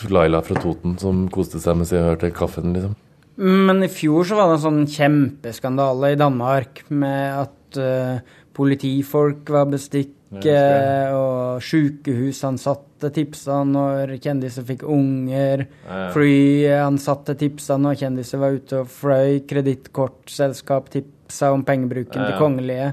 Laila 0.09 0.41
fra 0.45 0.55
Toten 0.61 0.95
som 1.01 1.25
koste 1.33 1.59
seg 1.61 1.79
mens 1.79 1.91
jeg 1.93 2.05
hørte 2.05 2.31
kaffen, 2.35 2.73
liksom. 2.75 2.95
Men 3.39 3.83
i 3.85 3.91
fjor 3.91 4.27
så 4.27 4.35
var 4.35 4.49
det 4.49 4.59
en 4.59 4.65
sånn 4.65 4.85
kjempeskandale 4.91 6.13
i 6.13 6.19
Danmark 6.19 6.83
med 6.91 7.45
at 7.45 7.79
uh, 7.79 8.39
politifolk 8.55 9.47
var 9.53 9.69
bestikket, 9.71 10.15
og 10.29 11.63
sykehusansatte 11.65 13.09
tipsa 13.15 13.63
når 13.65 14.15
kjendiser 14.21 14.65
fikk 14.67 14.83
unger. 14.85 15.65
Ja. 15.87 16.01
Flyansatte 16.13 17.33
tipsa 17.39 17.79
når 17.81 17.97
kjendiser 18.03 18.41
var 18.41 18.57
ute 18.57 18.83
og 18.83 18.91
fløy. 18.93 19.39
Kredittkortselskap 19.49 20.91
tipsa 20.93 21.51
om 21.55 21.65
pengebruken 21.65 22.21
Ja, 22.21 22.29
til 22.29 22.41
kongelige. 22.41 22.91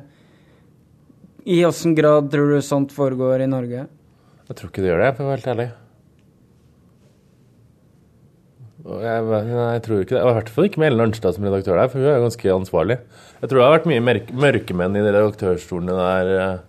I 1.46 1.60
åssen 1.68 1.94
grad 1.94 2.32
tror 2.32 2.56
du 2.56 2.62
sånt 2.64 2.94
foregår 2.94 3.44
i 3.44 3.50
Norge? 3.50 3.84
Jeg 4.46 4.56
tror 4.56 4.70
ikke 4.70 4.82
det 4.82 4.88
gjør 4.90 5.02
det, 5.04 5.10
for 5.16 5.26
å 5.26 5.28
være 5.28 5.42
helt 5.42 5.52
ærlig. 5.52 5.66
Jeg, 8.86 9.22
nei, 9.26 9.70
jeg 9.74 9.82
tror 9.82 10.02
ikke 10.02 10.14
det. 10.14 10.22
I 10.22 10.34
hvert 10.36 10.50
fall 10.54 10.68
ikke 10.68 10.80
med 10.80 10.92
Ellen 10.92 11.04
Arnstad 11.08 11.34
som 11.34 11.46
redaktør 11.46 11.80
der, 11.80 11.90
for 11.90 12.02
hun 12.02 12.10
er 12.12 12.22
ganske 12.22 12.52
ansvarlig. 12.54 12.96
Jeg 13.40 13.50
tror 13.50 13.58
det 13.58 13.66
har 13.66 13.74
vært 13.74 13.88
mye 13.90 14.16
mørkemenn 14.46 14.98
i 14.98 15.02
de 15.02 15.14
redaktørstolene 15.16 15.96
der 15.98 16.30
eh, 16.36 16.60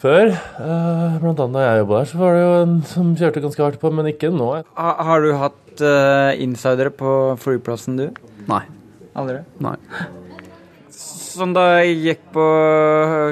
før. 0.00 0.32
Eh, 0.32 1.18
blant 1.20 1.42
annet 1.44 1.58
da 1.58 1.66
jeg 1.66 1.82
jobba 1.82 1.98
der, 1.98 2.08
så 2.08 2.20
var 2.20 2.36
det 2.36 2.44
jo 2.44 2.54
en 2.60 2.78
som 2.88 3.12
kjørte 3.18 3.44
ganske 3.44 3.66
hardt 3.66 3.82
på, 3.82 3.92
men 3.92 4.08
ikke 4.12 4.32
nå. 4.32 4.52
Ha, 4.78 4.94
har 5.10 5.24
du 5.24 5.34
hatt 5.36 5.84
uh, 5.84 6.32
insidere 6.40 6.92
på 6.94 7.36
flyplassen, 7.40 8.00
du? 8.00 8.08
Nei. 8.50 8.64
Aldri? 9.18 9.42
Nei. 9.62 9.76
Sånn 11.30 11.52
da 11.54 11.62
jeg 11.78 11.98
gikk 12.02 12.22
på 12.34 12.44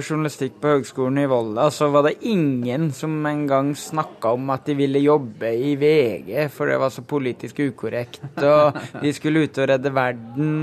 journalistikk 0.06 0.60
på 0.62 0.70
Høgskolen 0.76 1.18
i 1.18 1.26
Volda, 1.28 1.64
så 1.74 1.88
var 1.90 2.06
det 2.06 2.20
ingen 2.30 2.92
som 2.94 3.16
en 3.26 3.42
gang 3.50 3.72
snakka 3.76 4.36
om 4.36 4.52
at 4.54 4.68
de 4.68 4.76
ville 4.78 5.02
jobbe 5.02 5.50
i 5.50 5.72
VG, 5.80 6.30
for 6.54 6.70
det 6.70 6.78
var 6.78 6.94
så 6.94 7.02
politisk 7.02 7.58
ukorrekt, 7.64 8.22
og 8.38 8.78
de 9.02 9.12
skulle 9.16 9.48
ut 9.48 9.58
og 9.58 9.68
redde 9.72 9.92
verden. 9.96 10.54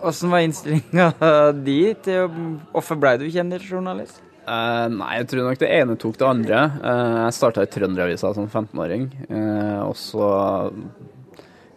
Åssen 0.00 0.32
var 0.32 0.46
innstillinga 0.46 1.12
di 1.68 1.82
til 2.00 2.32
Hvorfor 2.72 3.02
ble 3.02 3.18
du 3.20 3.28
kjendisjournalist? 3.28 4.22
Eh, 4.40 4.86
nei, 4.94 5.10
jeg 5.20 5.28
tror 5.30 5.46
nok 5.46 5.60
det 5.60 5.72
ene 5.76 5.98
tok 6.00 6.16
det 6.20 6.26
andre. 6.26 6.62
Uh, 6.80 7.18
jeg 7.26 7.36
starta 7.36 7.64
i 7.64 7.70
Trønderavisa 7.70 8.32
som 8.36 8.48
15-åring. 8.48 9.10
Uh, 9.28 9.80
og 9.84 9.96
så 9.98 10.30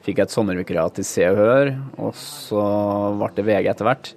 fikk 0.03 0.19
jeg 0.19 0.27
et 0.27 0.35
sommervikariat 0.35 0.99
i 0.99 1.05
Se 1.07 1.25
og 1.29 1.39
Hør, 1.39 1.73
og 2.01 2.15
så 2.19 2.63
ble 3.19 3.31
det 3.37 3.47
VG 3.47 3.71
etter 3.71 3.87
hvert. 3.87 4.11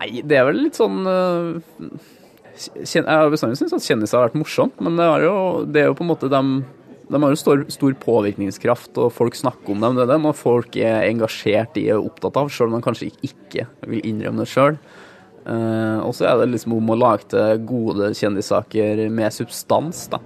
Nei, 0.00 0.10
det 0.24 0.38
er 0.38 0.46
vel 0.48 0.62
litt 0.64 0.78
sånn 0.78 1.02
eh, 1.04 1.80
Jeg 2.88 3.04
har 3.04 3.28
bestandig 3.28 3.58
syntes 3.60 3.74
at 3.76 3.84
kjendiser 3.84 4.16
har 4.16 4.30
vært 4.30 4.38
morsomt, 4.40 4.78
men 4.80 4.96
det, 4.96 5.04
er 5.04 5.26
jo, 5.26 5.34
det 5.68 5.82
er 5.82 5.90
jo 5.90 5.96
på 5.98 6.06
en 6.06 6.12
måte 6.14 6.30
dem 6.32 6.62
de 7.10 7.18
har 7.18 7.32
jo 7.32 7.38
stor, 7.40 7.62
stor 7.74 7.94
påvirkningskraft, 7.98 8.92
og 9.02 9.10
folk 9.10 9.34
snakker 9.34 9.74
om 9.74 9.80
dem. 9.82 9.96
Det 9.98 10.04
er 10.04 10.10
dem 10.12 10.28
og 10.30 10.36
folk 10.38 10.76
er 10.78 11.08
engasjert 11.08 11.74
i 11.80 11.88
og 11.90 12.12
opptatt 12.12 12.38
av, 12.38 12.52
selv 12.54 12.70
om 12.70 12.76
de 12.76 12.86
kanskje 12.86 13.08
ikke 13.26 13.64
vil 13.90 14.04
innrømme 14.06 14.44
det 14.44 14.52
sjøl. 14.52 14.78
Eh, 15.50 15.98
og 16.04 16.14
så 16.14 16.28
er 16.30 16.40
det 16.40 16.52
liksom 16.52 16.76
om 16.76 16.92
å 16.92 16.98
lage 16.98 17.26
til 17.32 17.64
gode 17.66 18.12
kjendissaker 18.16 19.06
med 19.12 19.34
substans, 19.34 20.06
da. 20.12 20.20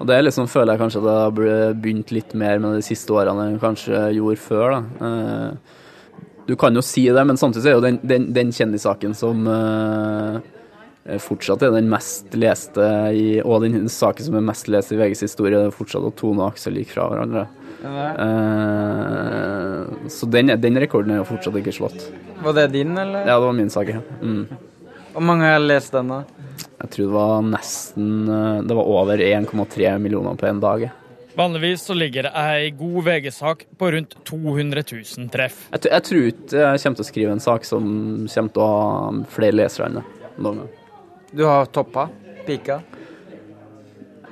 Og 0.00 0.08
det 0.08 0.22
liksom, 0.22 0.48
føler 0.48 0.72
jeg 0.72 0.80
kanskje 0.80 1.02
det 1.04 1.18
har 1.18 1.74
begynt 1.76 2.14
litt 2.16 2.32
mer 2.38 2.62
med 2.62 2.78
de 2.78 2.86
siste 2.86 3.12
årene 3.12 3.50
enn 3.50 3.60
kanskje 3.62 4.06
gjorde 4.16 4.40
før, 4.40 4.78
da. 4.78 4.80
Uh, 5.04 5.78
du 6.48 6.56
kan 6.58 6.74
jo 6.74 6.82
si 6.82 7.04
det, 7.12 7.22
men 7.28 7.38
samtidig 7.38 7.70
er 7.70 7.76
jo 7.76 7.84
den, 7.84 8.00
den, 8.02 8.24
den 8.34 8.50
kjendissaken 8.56 9.12
som 9.14 9.44
uh, 9.46 10.40
fortsatt 11.22 11.62
er 11.62 11.76
den 11.76 11.90
mest 11.92 12.34
leste 12.34 12.88
i, 13.14 13.26
og 13.44 13.62
den 13.66 13.86
saken 13.92 14.26
som 14.26 14.38
er 14.40 14.48
mest 14.48 14.72
lest 14.72 14.94
i 14.94 14.98
VGs 14.98 15.26
historie, 15.28 15.60
det 15.60 15.68
er 15.68 15.76
fortsatt 15.76 16.08
at 16.08 16.18
Tone 16.18 16.40
og 16.40 16.48
Aksel 16.50 16.80
gikk 16.80 16.96
fra 16.96 17.06
hverandre. 17.12 17.46
Eh, 17.82 19.78
så 20.08 20.26
den, 20.30 20.46
den 20.60 20.80
rekorden 20.82 21.14
er 21.14 21.18
jo 21.22 21.28
fortsatt 21.28 21.56
ikke 21.60 21.74
slått. 21.74 22.00
Var 22.42 22.52
det 22.58 22.66
din, 22.76 22.92
eller? 22.98 23.26
Ja, 23.26 23.38
det 23.38 23.46
var 23.46 23.56
min 23.58 23.70
sak. 23.72 23.92
Mm. 24.22 24.46
Hvor 25.12 25.24
mange 25.28 25.44
har 25.50 25.60
lest 25.62 25.92
den, 25.94 26.08
da? 26.12 26.22
Jeg 26.82 26.90
tror 26.94 27.04
det 27.06 27.14
var 27.14 27.44
nesten 27.46 28.08
eh, 28.28 28.58
Det 28.66 28.74
var 28.76 28.90
over 28.90 29.18
1,3 29.22 29.98
millioner 30.02 30.34
på 30.38 30.46
en 30.48 30.60
dag. 30.62 30.90
Vanligvis 31.36 31.86
så 31.88 31.94
ligger 31.96 32.28
det 32.28 32.32
ei 32.36 32.70
god 32.76 33.04
VG-sak 33.06 33.64
på 33.80 33.90
rundt 33.94 34.16
200 34.28 34.82
000 34.92 35.30
treff. 35.32 35.62
Jeg, 35.72 35.86
jeg 35.88 36.04
tror 36.08 36.26
ikke 36.28 36.58
jeg 36.60 36.82
kommer 36.82 36.98
til 36.98 37.06
å 37.06 37.08
skrive 37.08 37.36
en 37.36 37.44
sak 37.44 37.64
som 37.64 37.84
kommer 38.28 38.52
til 38.52 38.64
å 38.64 38.66
ha 38.68 39.12
flere 39.32 39.56
lesere 39.56 39.88
enn 39.88 39.96
det. 40.00 40.04
Du 41.32 41.46
har 41.48 41.70
toppa? 41.72 42.08
Pika? 42.44 42.82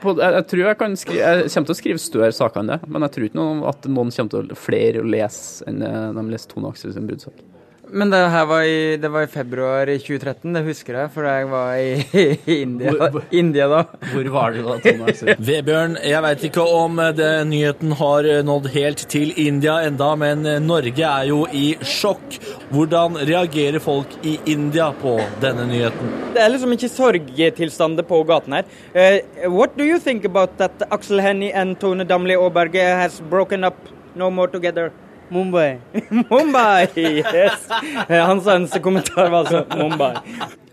På, 0.00 0.14
jeg, 0.16 0.34
jeg 0.38 0.46
tror 0.52 0.62
jeg 0.64 0.78
kan 0.80 0.96
skrive 0.98 1.30
Jeg 1.30 1.52
kommer 1.52 1.70
til 1.70 1.74
å 1.74 1.80
skrive 1.80 2.02
større 2.02 2.32
saker 2.36 2.62
enn 2.62 2.72
det, 2.72 2.80
men 2.88 3.06
jeg 3.06 3.14
tror 3.16 3.28
ikke 3.28 3.40
noe, 3.40 3.60
at 3.70 3.88
noen 3.90 4.12
kommer 4.16 4.34
til 4.34 4.54
å 4.56 4.58
flere 4.58 5.02
å 5.02 5.08
lese 5.16 5.68
enn 5.70 5.82
eh, 5.84 6.10
de 6.16 6.26
leser 6.30 6.52
Tone 6.54 6.72
Aksel 6.72 6.94
sin 6.96 7.08
bruddsak. 7.10 7.49
Men 7.92 8.10
det 8.12 8.18
her 8.30 8.44
var 8.46 8.62
i, 8.62 8.96
det 9.02 9.08
var 9.10 9.24
i 9.26 9.30
februar 9.30 9.90
2013, 9.90 10.52
det 10.54 10.60
husker 10.66 10.94
jeg, 11.00 11.10
for 11.14 11.26
jeg 11.26 11.48
var 11.50 11.72
i, 11.80 12.26
i 12.46 12.56
India, 12.62 12.92
Hvor- 13.10 13.24
India 13.34 13.66
da. 13.72 13.80
Hvor 14.12 14.28
var 14.34 14.54
du 14.54 14.60
da, 14.66 14.76
Tone 14.84 15.34
Vebjørn, 15.50 15.96
jeg 16.06 16.22
veit 16.26 16.44
ikke 16.50 16.66
om 16.76 17.00
eh, 17.02 17.10
det, 17.18 17.30
nyheten 17.50 17.94
har 17.98 18.28
eh, 18.30 18.40
nådd 18.46 18.68
helt 18.76 19.02
til 19.10 19.32
India 19.42 19.80
enda, 19.88 20.12
men 20.20 20.46
eh, 20.46 20.60
Norge 20.62 21.02
er 21.08 21.26
jo 21.32 21.40
i 21.50 21.64
sjokk. 21.82 22.38
Hvordan 22.70 23.18
reagerer 23.26 23.82
folk 23.82 24.12
i 24.22 24.36
India 24.54 24.90
på 25.02 25.16
denne 25.42 25.66
nyheten? 25.70 26.12
Det 26.36 26.44
er 26.44 26.52
liksom 26.54 26.76
ikke 26.76 26.92
sorgtilstander 26.94 28.06
på 28.06 28.22
gaten 28.28 28.54
her. 28.60 28.68
Uh, 28.94 29.50
what 29.50 29.74
do 29.78 29.84
you 29.86 29.98
think 29.98 30.24
about 30.28 30.54
that 30.62 30.82
Aksel 30.94 31.20
Hennie 31.24 31.50
and 31.52 31.80
Tone 31.82 32.06
Damli 32.06 32.36
Aaberge 32.38 32.84
has 33.02 33.18
broken 33.30 33.64
up 33.66 33.74
no 34.14 34.30
more 34.30 34.46
together? 34.50 34.92
Mumbai. 35.30 35.78
Mumbai, 36.30 36.88
yes! 36.96 37.66
Hans 38.08 38.46
eneste 38.50 38.80
kommentar 38.82 39.30
var 39.30 39.44
altså 39.46 39.64
Mumbai. 39.78 40.16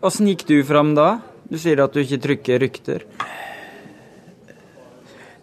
Åssen 0.01 0.29
gikk 0.31 0.47
du 0.49 0.55
fram 0.65 0.95
da? 0.97 1.19
Du 1.47 1.59
sier 1.61 1.79
at 1.83 1.93
du 1.93 2.01
ikke 2.01 2.19
trykker 2.23 2.63
rykter. 2.65 3.05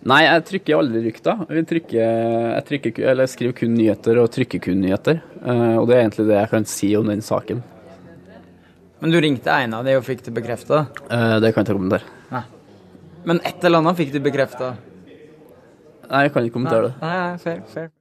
Nei, 0.05 0.25
jeg 0.27 0.43
trykker 0.51 0.77
aldri 0.77 1.01
rykter. 1.07 1.47
Jeg, 1.49 1.65
trykker, 1.71 2.01
jeg, 2.03 2.65
trykker, 2.69 2.99
eller 3.07 3.25
jeg 3.25 3.33
skriver 3.33 3.57
kun 3.63 3.73
nyheter 3.79 4.21
og 4.21 4.29
trykker 4.35 4.61
kun 4.67 4.83
nyheter. 4.85 5.23
Eh, 5.41 5.77
og 5.79 5.89
det 5.89 5.97
er 5.97 6.03
egentlig 6.03 6.27
det 6.29 6.37
jeg 6.37 6.51
kan 6.53 6.69
si 6.69 6.91
om 6.99 7.09
den 7.09 7.25
saken. 7.25 7.63
Men 9.01 9.15
du 9.15 9.21
ringte 9.21 9.55
en 9.65 9.79
av 9.79 9.87
de 9.87 9.97
og 9.97 10.05
fikk 10.05 10.27
det 10.27 10.35
bekrefta? 10.37 10.85
Eh, 11.09 11.39
det 11.41 11.55
kan 11.55 11.65
jeg 11.65 11.71
ikke 11.71 11.79
kommentere. 11.79 12.43
Men 13.25 13.41
et 13.49 13.63
eller 13.65 13.81
annet 13.81 13.97
fikk 13.97 14.13
du 14.13 14.21
bekrefta? 14.21 14.75
Nei, 16.11 16.27
jeg 16.27 16.35
kan 16.35 16.45
ikke 16.45 16.59
kommentere 16.59 16.91
det. 16.91 16.97
Nei, 17.01 17.15
nei, 17.17 17.37
fair, 17.41 17.63
fair. 17.73 17.93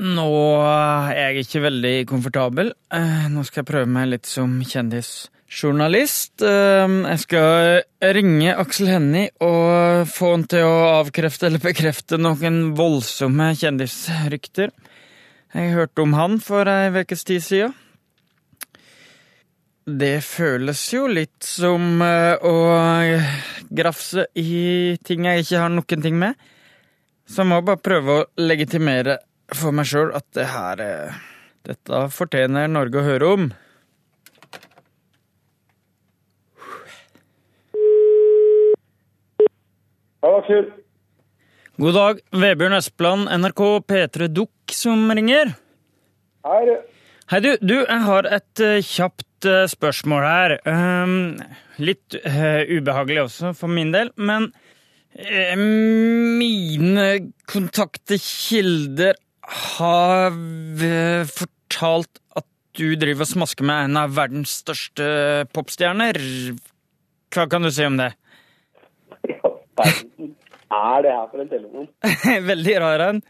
Nå 0.00 0.28
er 0.64 1.34
jeg 1.34 1.44
ikke 1.44 1.60
veldig 1.66 1.94
komfortabel. 2.08 2.70
Eh, 2.94 3.26
Nå 3.28 3.42
skal 3.44 3.60
jeg 3.62 3.68
prøve 3.68 3.90
meg 3.92 4.08
litt 4.14 4.28
som 4.28 4.54
kjendisjournalist. 4.64 6.40
Eh, 6.40 6.94
Jeg 7.10 7.18
skal 7.26 7.82
ringe 8.16 8.54
Aksel 8.56 8.88
Hennie 8.88 9.28
og 9.44 10.08
få 10.08 10.32
han 10.36 10.46
til 10.48 10.64
å 10.64 11.02
avkrefte 11.02 11.50
eller 11.50 11.60
bekrefte 11.60 12.16
noen 12.16 12.72
voldsomme 12.78 13.52
kjendisrykter. 13.60 14.72
Jeg 15.52 15.74
hørte 15.74 16.02
om 16.06 16.14
han 16.16 16.38
for 16.40 16.64
ei 16.70 16.88
ukes 17.02 17.24
tid 17.26 17.42
siden. 17.44 17.74
Det 19.90 20.20
føles 20.22 20.80
jo 20.94 21.06
litt 21.10 21.42
som 21.44 22.00
eh, 22.04 22.36
å 22.40 22.56
grafse 23.74 24.28
i 24.38 24.96
ting 25.04 25.26
jeg 25.26 25.44
ikke 25.44 25.60
har 25.64 25.72
noen 25.74 26.04
ting 26.04 26.16
med. 26.20 26.38
Så 27.26 27.42
jeg 27.42 27.50
må 27.50 27.60
bare 27.62 27.82
prøve 27.82 28.14
å 28.22 28.28
legitimere 28.40 29.18
for 29.56 29.74
meg 29.74 29.88
sjøl 29.90 30.12
at 30.16 30.26
det 30.36 30.46
her 30.50 30.84
eh, 30.84 31.18
Dette 31.66 32.06
fortjener 32.14 32.70
Norge 32.72 33.02
å 33.02 33.04
høre 33.04 33.32
om. 33.34 33.50
God 41.80 41.96
dag, 41.96 42.18
Vebjørn 42.36 42.76
Espeland, 42.76 43.28
NRK 43.40 43.60
P3 43.88 44.28
Dukk 44.32 44.74
som 44.76 45.06
ringer. 45.16 45.54
Hei, 46.44 46.60
du. 46.68 46.74
Hei, 47.32 47.40
du. 47.44 47.50
Du, 47.60 47.76
jeg 47.78 48.02
har 48.04 48.28
et 48.28 48.62
eh, 48.64 48.82
kjapt 48.84 49.48
eh, 49.48 49.64
spørsmål 49.70 50.26
her. 50.26 50.54
Um, 50.68 51.14
litt 51.80 52.16
eh, 52.20 52.68
ubehagelig 52.68 53.24
også 53.24 53.54
for 53.56 53.72
min 53.72 53.94
del, 53.94 54.12
men 54.20 54.50
eh, 55.16 55.56
mine 55.56 57.08
kontaktekilder 57.48 59.16
har 59.50 60.30
eh, 60.30 61.24
fortalt 61.28 62.20
at 62.38 62.46
du 62.78 62.94
driver 62.98 63.26
og 63.26 63.30
smasker 63.32 63.66
med 63.66 63.88
en 63.88 63.98
av 63.98 64.12
verdens 64.16 64.52
største 64.62 65.06
popstjerner. 65.54 66.18
Hva 67.34 67.46
kan 67.50 67.66
du 67.66 67.70
si 67.74 67.84
om 67.86 67.98
det? 67.98 68.12
Ja, 69.28 69.50
Er 70.70 71.02
det 71.02 71.10
her 71.16 71.26
for 71.32 71.42
en 71.42 71.50
telefon? 71.50 71.88
Veldig 72.52 72.76
rar 72.82 73.04
en. 73.08 73.22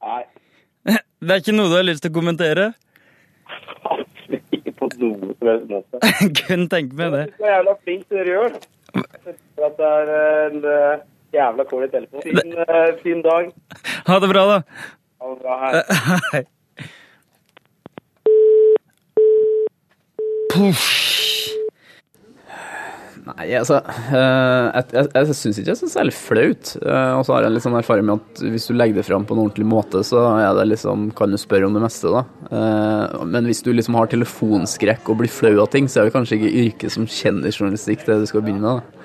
Nei, 0.00 0.22
Det 1.20 1.34
er 1.34 1.42
ikke 1.42 1.52
noe 1.56 1.68
du 1.68 1.76
har 1.76 1.84
lyst 1.88 2.04
til 2.04 2.12
å 2.12 2.18
kommentere? 2.20 2.70
ikke 4.54 4.72
på 4.78 4.88
noe 5.00 5.34
som 5.34 5.48
helst 5.50 5.70
måte. 5.72 6.00
Kun 6.40 6.68
tenke 6.72 6.96
meg 6.96 7.12
det. 7.16 7.24
Så 7.38 7.48
jævla 7.48 7.74
flink 7.84 8.06
til 8.08 8.20
det 8.20 8.26
du 8.28 8.32
gjør. 8.34 8.58
At 9.66 9.76
det 9.80 9.88
er 9.88 10.12
en 10.16 10.64
eh, 10.70 11.02
jævla 11.34 11.66
kål 11.70 11.86
i 11.86 11.90
telefonen. 11.92 12.22
Fin, 12.24 12.64
eh, 12.66 12.94
fin 13.02 13.22
dag. 13.26 13.52
Ha 14.06 14.18
det 14.22 14.32
bra, 14.32 14.46
da. 14.54 14.62
Ha 15.20 15.34
det 15.34 15.38
bra. 15.42 15.60
Hei. 16.32 16.44
Puff. 20.50 20.88
Nei, 23.30 23.50
altså 23.54 23.76
eh, 23.84 24.66
Jeg, 24.74 24.84
jeg, 24.94 25.08
jeg 25.14 25.34
syns 25.36 25.58
ikke 25.60 25.66
det 25.68 25.74
er 25.74 25.78
så 25.78 25.90
særlig 25.92 26.14
flaut. 26.16 26.70
Eh, 26.80 27.12
og 27.18 27.24
så 27.26 27.34
har 27.36 27.46
jeg 27.46 27.54
litt 27.54 27.64
sånn 27.66 27.76
erfaring 27.78 28.06
med 28.08 28.22
at 28.22 28.42
hvis 28.54 28.68
du 28.70 28.74
legger 28.74 29.00
det 29.00 29.06
fram 29.06 29.26
på 29.28 29.36
en 29.36 29.42
ordentlig 29.44 29.68
måte, 29.68 30.02
så 30.06 30.24
er 30.40 30.54
det 30.58 30.66
liksom, 30.72 31.10
kan 31.18 31.32
du 31.32 31.38
spørre 31.40 31.68
om 31.68 31.76
det 31.76 31.84
meste, 31.84 32.10
da. 32.10 32.24
Eh, 32.50 33.20
men 33.30 33.46
hvis 33.48 33.62
du 33.66 33.70
liksom 33.74 33.98
har 33.98 34.10
telefonskrekk 34.10 35.12
og 35.12 35.20
blir 35.20 35.32
flau 35.32 35.54
av 35.62 35.70
ting, 35.74 35.88
så 35.90 36.00
er 36.00 36.08
det 36.08 36.16
kanskje 36.16 36.40
ikke 36.40 36.54
yrket 36.64 36.96
som 36.96 37.06
kjendisjournalistikk 37.06 38.06
det 38.08 38.22
du 38.24 38.26
skal 38.30 38.44
begynne 38.46 38.64
med. 38.64 38.80
da. 38.80 38.99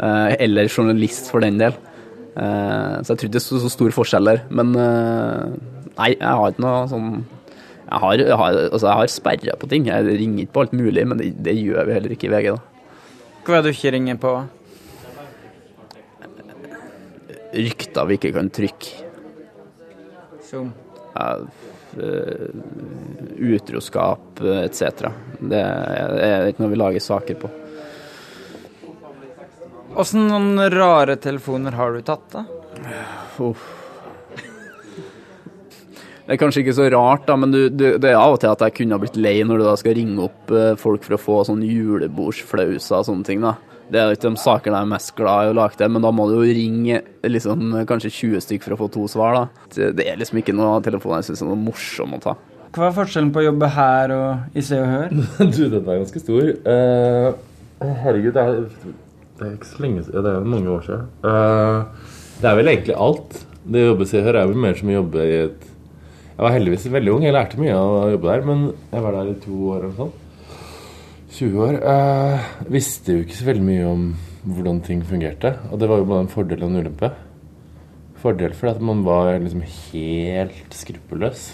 Eh, 0.00 0.34
eller 0.46 0.68
journalist, 0.68 1.28
for 1.30 1.44
den 1.44 1.58
del. 1.60 1.74
Eh, 2.36 2.94
så 3.04 3.12
jeg 3.12 3.18
tror 3.18 3.28
ikke 3.28 3.34
det 3.36 3.42
er 3.42 3.64
så, 3.64 3.72
stor 3.72 3.92
forskjell 3.92 4.30
der. 4.30 4.42
Men 4.48 4.72
eh, 4.80 5.58
nei, 5.98 6.14
jeg 6.14 6.38
har 6.40 6.54
ikke 6.54 6.64
noe 6.64 6.86
sånn 6.90 7.10
Jeg 7.90 7.98
har, 8.04 8.20
jeg 8.22 8.38
har, 8.38 8.56
altså 8.70 8.86
jeg 8.86 8.98
har 9.00 9.12
sperra 9.12 9.58
på 9.60 9.68
ting. 9.72 9.90
Jeg 9.90 10.16
ringer 10.22 10.44
ikke 10.44 10.56
på 10.56 10.64
alt 10.64 10.76
mulig, 10.78 11.04
men 11.10 11.20
det, 11.20 11.32
det 11.44 11.56
gjør 11.58 11.88
vi 11.88 11.96
heller 11.98 12.16
ikke 12.16 12.30
i 12.30 12.32
VG. 12.32 12.54
da. 12.54 12.88
Hva 13.44 13.58
er 13.58 13.64
det 13.64 13.72
du 13.72 13.76
ikke 13.76 13.94
ringer 13.96 14.20
på? 14.22 14.34
Rykter 17.50 18.06
vi 18.06 18.16
ikke 18.20 18.32
kan 18.36 18.50
trykke. 18.54 19.08
Som? 20.46 20.70
Utroskap 23.50 24.44
etc. 24.62 25.10
Det 25.50 25.64
er 25.64 26.46
ikke 26.52 26.62
noe 26.62 26.70
vi 26.70 26.78
lager 26.78 27.02
saker 27.02 27.42
på. 27.42 27.50
Åssen 30.00 30.30
noen 30.30 30.56
rare 30.72 31.18
telefoner 31.20 31.76
har 31.76 31.92
du 31.92 32.00
tatt, 32.00 32.24
da? 32.32 32.46
Uff. 33.44 33.68
Det 36.30 36.36
er 36.36 36.38
kanskje 36.38 36.62
ikke 36.62 36.76
så 36.78 36.84
rart, 36.94 37.24
da, 37.26 37.34
men 37.36 37.50
du, 37.50 37.58
du, 37.68 37.84
det 37.98 38.12
er 38.12 38.16
av 38.16 38.36
og 38.36 38.38
til 38.40 38.52
at 38.52 38.60
jeg 38.62 38.76
kunne 38.76 38.94
ha 38.94 39.02
blitt 39.02 39.18
lei 39.18 39.40
når 39.42 39.60
du 39.60 39.64
da 39.66 39.72
skal 39.80 39.96
ringe 39.98 40.28
opp 40.28 40.52
eh, 40.54 40.76
folk 40.78 41.02
for 41.02 41.16
å 41.16 41.18
få 41.18 41.38
sånn 41.48 41.64
julebordsflauser 41.66 43.00
og 43.00 43.08
sånne 43.08 43.26
ting. 43.26 43.42
da. 43.42 43.56
Det 43.90 43.98
er 43.98 44.06
jo 44.06 44.16
ikke 44.16 44.28
de 44.28 44.38
sakene 44.38 44.78
jeg 44.78 44.86
er 44.86 44.92
mest 44.92 45.12
glad 45.18 45.48
i 45.48 45.50
å 45.50 45.56
lage 45.58 45.80
til, 45.80 45.90
men 45.90 46.06
da 46.06 46.14
må 46.14 46.28
du 46.30 46.36
jo 46.38 46.46
ringe 46.46 47.02
liksom, 47.26 47.74
kanskje 47.90 48.12
20 48.14 48.46
stykker 48.46 48.70
for 48.70 48.76
å 48.76 48.80
få 48.84 48.90
to 48.94 49.08
svar. 49.10 49.36
da. 49.36 49.66
Det 49.74 49.90
det 49.98 50.06
er 50.06 50.22
liksom 50.22 50.38
ikke 50.40 50.54
noe 50.54 50.78
telefon 50.86 51.18
jeg 51.18 51.32
syns 51.32 51.42
er 51.42 51.50
noe 51.50 51.60
morsom 51.66 52.14
å 52.14 52.22
ta. 52.22 52.38
Hva 52.70 52.86
er 52.86 52.96
forskjellen 53.02 53.34
på 53.34 53.42
å 53.42 53.48
jobbe 53.48 53.74
her 53.74 54.14
og 54.14 54.56
i 54.56 54.64
Se 54.64 54.78
og 54.78 54.90
Hør? 54.94 55.16
du, 55.58 55.62
den 55.66 55.82
er 55.82 56.04
ganske 56.04 56.22
stor. 56.22 56.52
Uh, 56.62 57.90
herregud, 58.06 58.38
det 58.38 58.46
er, 58.46 58.98
det 59.40 59.48
er 59.48 59.56
ikke 59.56 59.70
så 59.70 59.80
lenge 59.80 60.02
siden. 60.04 60.24
Det 60.24 60.32
er 60.36 60.48
mange 60.52 60.72
år 60.72 60.82
siden. 60.84 61.06
Uh, 61.24 62.08
det 62.40 62.48
er 62.50 62.56
vel 62.58 62.72
egentlig 62.72 62.96
alt. 63.08 63.38
Det 63.60 63.84
å 63.84 63.90
jobbe 63.90 64.06
i 64.06 64.24
Hør 64.26 64.38
er 64.40 64.50
vel 64.50 64.64
mer 64.64 64.76
som 64.76 64.90
å 64.90 64.96
jobbe 64.98 65.24
i 65.24 65.36
et 65.46 65.68
Jeg 66.34 66.44
var 66.44 66.54
heldigvis 66.56 66.88
veldig 66.92 67.12
ung. 67.14 67.24
Jeg 67.24 67.36
lærte 67.36 67.60
mye 67.60 67.76
av 67.76 67.94
å 67.94 68.10
jobbe 68.14 68.30
der, 68.30 68.44
men 68.48 68.66
jeg 68.92 69.04
var 69.04 69.16
der 69.16 69.30
i 69.32 69.38
to 69.40 69.56
år 69.72 69.80
eller 69.82 69.96
sånn. 69.96 70.12
20 71.38 71.64
år. 71.64 71.80
Uh, 71.80 72.52
visste 72.76 73.16
jo 73.16 73.24
ikke 73.24 73.38
så 73.38 73.48
veldig 73.48 73.64
mye 73.64 73.88
om 73.88 74.06
hvordan 74.44 74.80
ting 74.84 75.02
fungerte. 75.08 75.54
Og 75.70 75.80
det 75.80 75.88
var 75.88 76.00
jo 76.00 76.08
både 76.12 76.26
en 76.26 76.32
fordel 76.32 76.64
og 76.64 76.70
en 76.70 76.80
ulempe. 76.84 77.12
Fordel 78.20 78.56
fordi 78.56 78.74
at 78.76 78.84
man 78.84 79.04
var 79.06 79.38
liksom 79.40 79.64
helt 79.64 80.76
skruppelløs. 80.76 81.46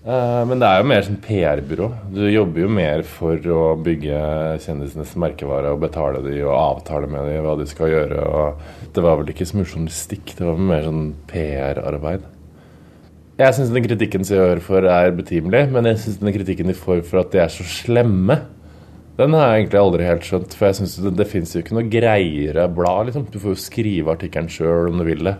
Eh, 0.00 0.42
men 0.48 0.62
det 0.62 0.64
er 0.68 0.80
jo 0.80 0.88
mer 0.88 1.04
sånn 1.04 1.18
PR-byrå. 1.20 1.88
Du 2.14 2.22
jobber 2.24 2.62
jo 2.64 2.68
mer 2.72 3.02
for 3.04 3.50
å 3.52 3.64
bygge 3.84 4.20
kjendisenes 4.64 5.12
merkevare 5.20 5.74
og 5.74 5.82
betale 5.82 6.22
de 6.24 6.38
og 6.46 6.54
avtale 6.56 7.10
med 7.10 7.28
de 7.28 7.40
hva 7.44 7.56
de 7.60 7.66
skal 7.68 7.92
gjøre. 7.92 8.22
Og 8.24 8.94
det 8.96 9.04
var 9.04 9.18
vel 9.20 9.32
ikke 9.34 9.48
så 9.48 9.58
mye 9.58 9.68
journalistikk, 9.68 10.36
det 10.38 10.46
var 10.46 10.62
mer 10.70 10.86
sånn 10.88 11.10
PR-arbeid. 11.28 12.24
Jeg 13.40 13.56
syns 13.56 13.72
den 13.72 13.84
kritikken 13.84 14.24
som 14.24 14.36
jeg 14.36 14.48
hører 14.50 14.64
for 14.64 14.84
er 14.84 15.14
betimelig, 15.16 15.66
men 15.72 15.88
jeg 15.88 16.00
syns 16.02 16.18
den 16.20 16.34
kritikken 16.34 16.68
de 16.68 16.76
får 16.76 17.04
for 17.08 17.22
at 17.22 17.30
de 17.32 17.40
er 17.40 17.52
så 17.52 17.64
slemme, 17.64 18.40
den 19.20 19.34
har 19.36 19.50
jeg 19.50 19.64
egentlig 19.64 19.80
aldri 19.80 20.06
helt 20.06 20.24
skjønt. 20.24 20.54
For 20.56 20.68
jeg 20.68 20.78
synes 20.78 20.96
det, 21.04 21.12
det 21.18 21.28
fins 21.28 21.52
jo 21.52 21.60
ikke 21.60 21.76
noe 21.76 21.88
greiere 21.92 22.64
blad, 22.72 23.10
liksom. 23.10 23.26
Du 23.28 23.36
får 23.42 23.52
jo 23.52 23.60
skrive 23.60 24.14
artikkelen 24.14 24.48
sjøl 24.52 24.88
om 24.88 25.00
du 25.00 25.04
vil 25.04 25.26
det. 25.28 25.34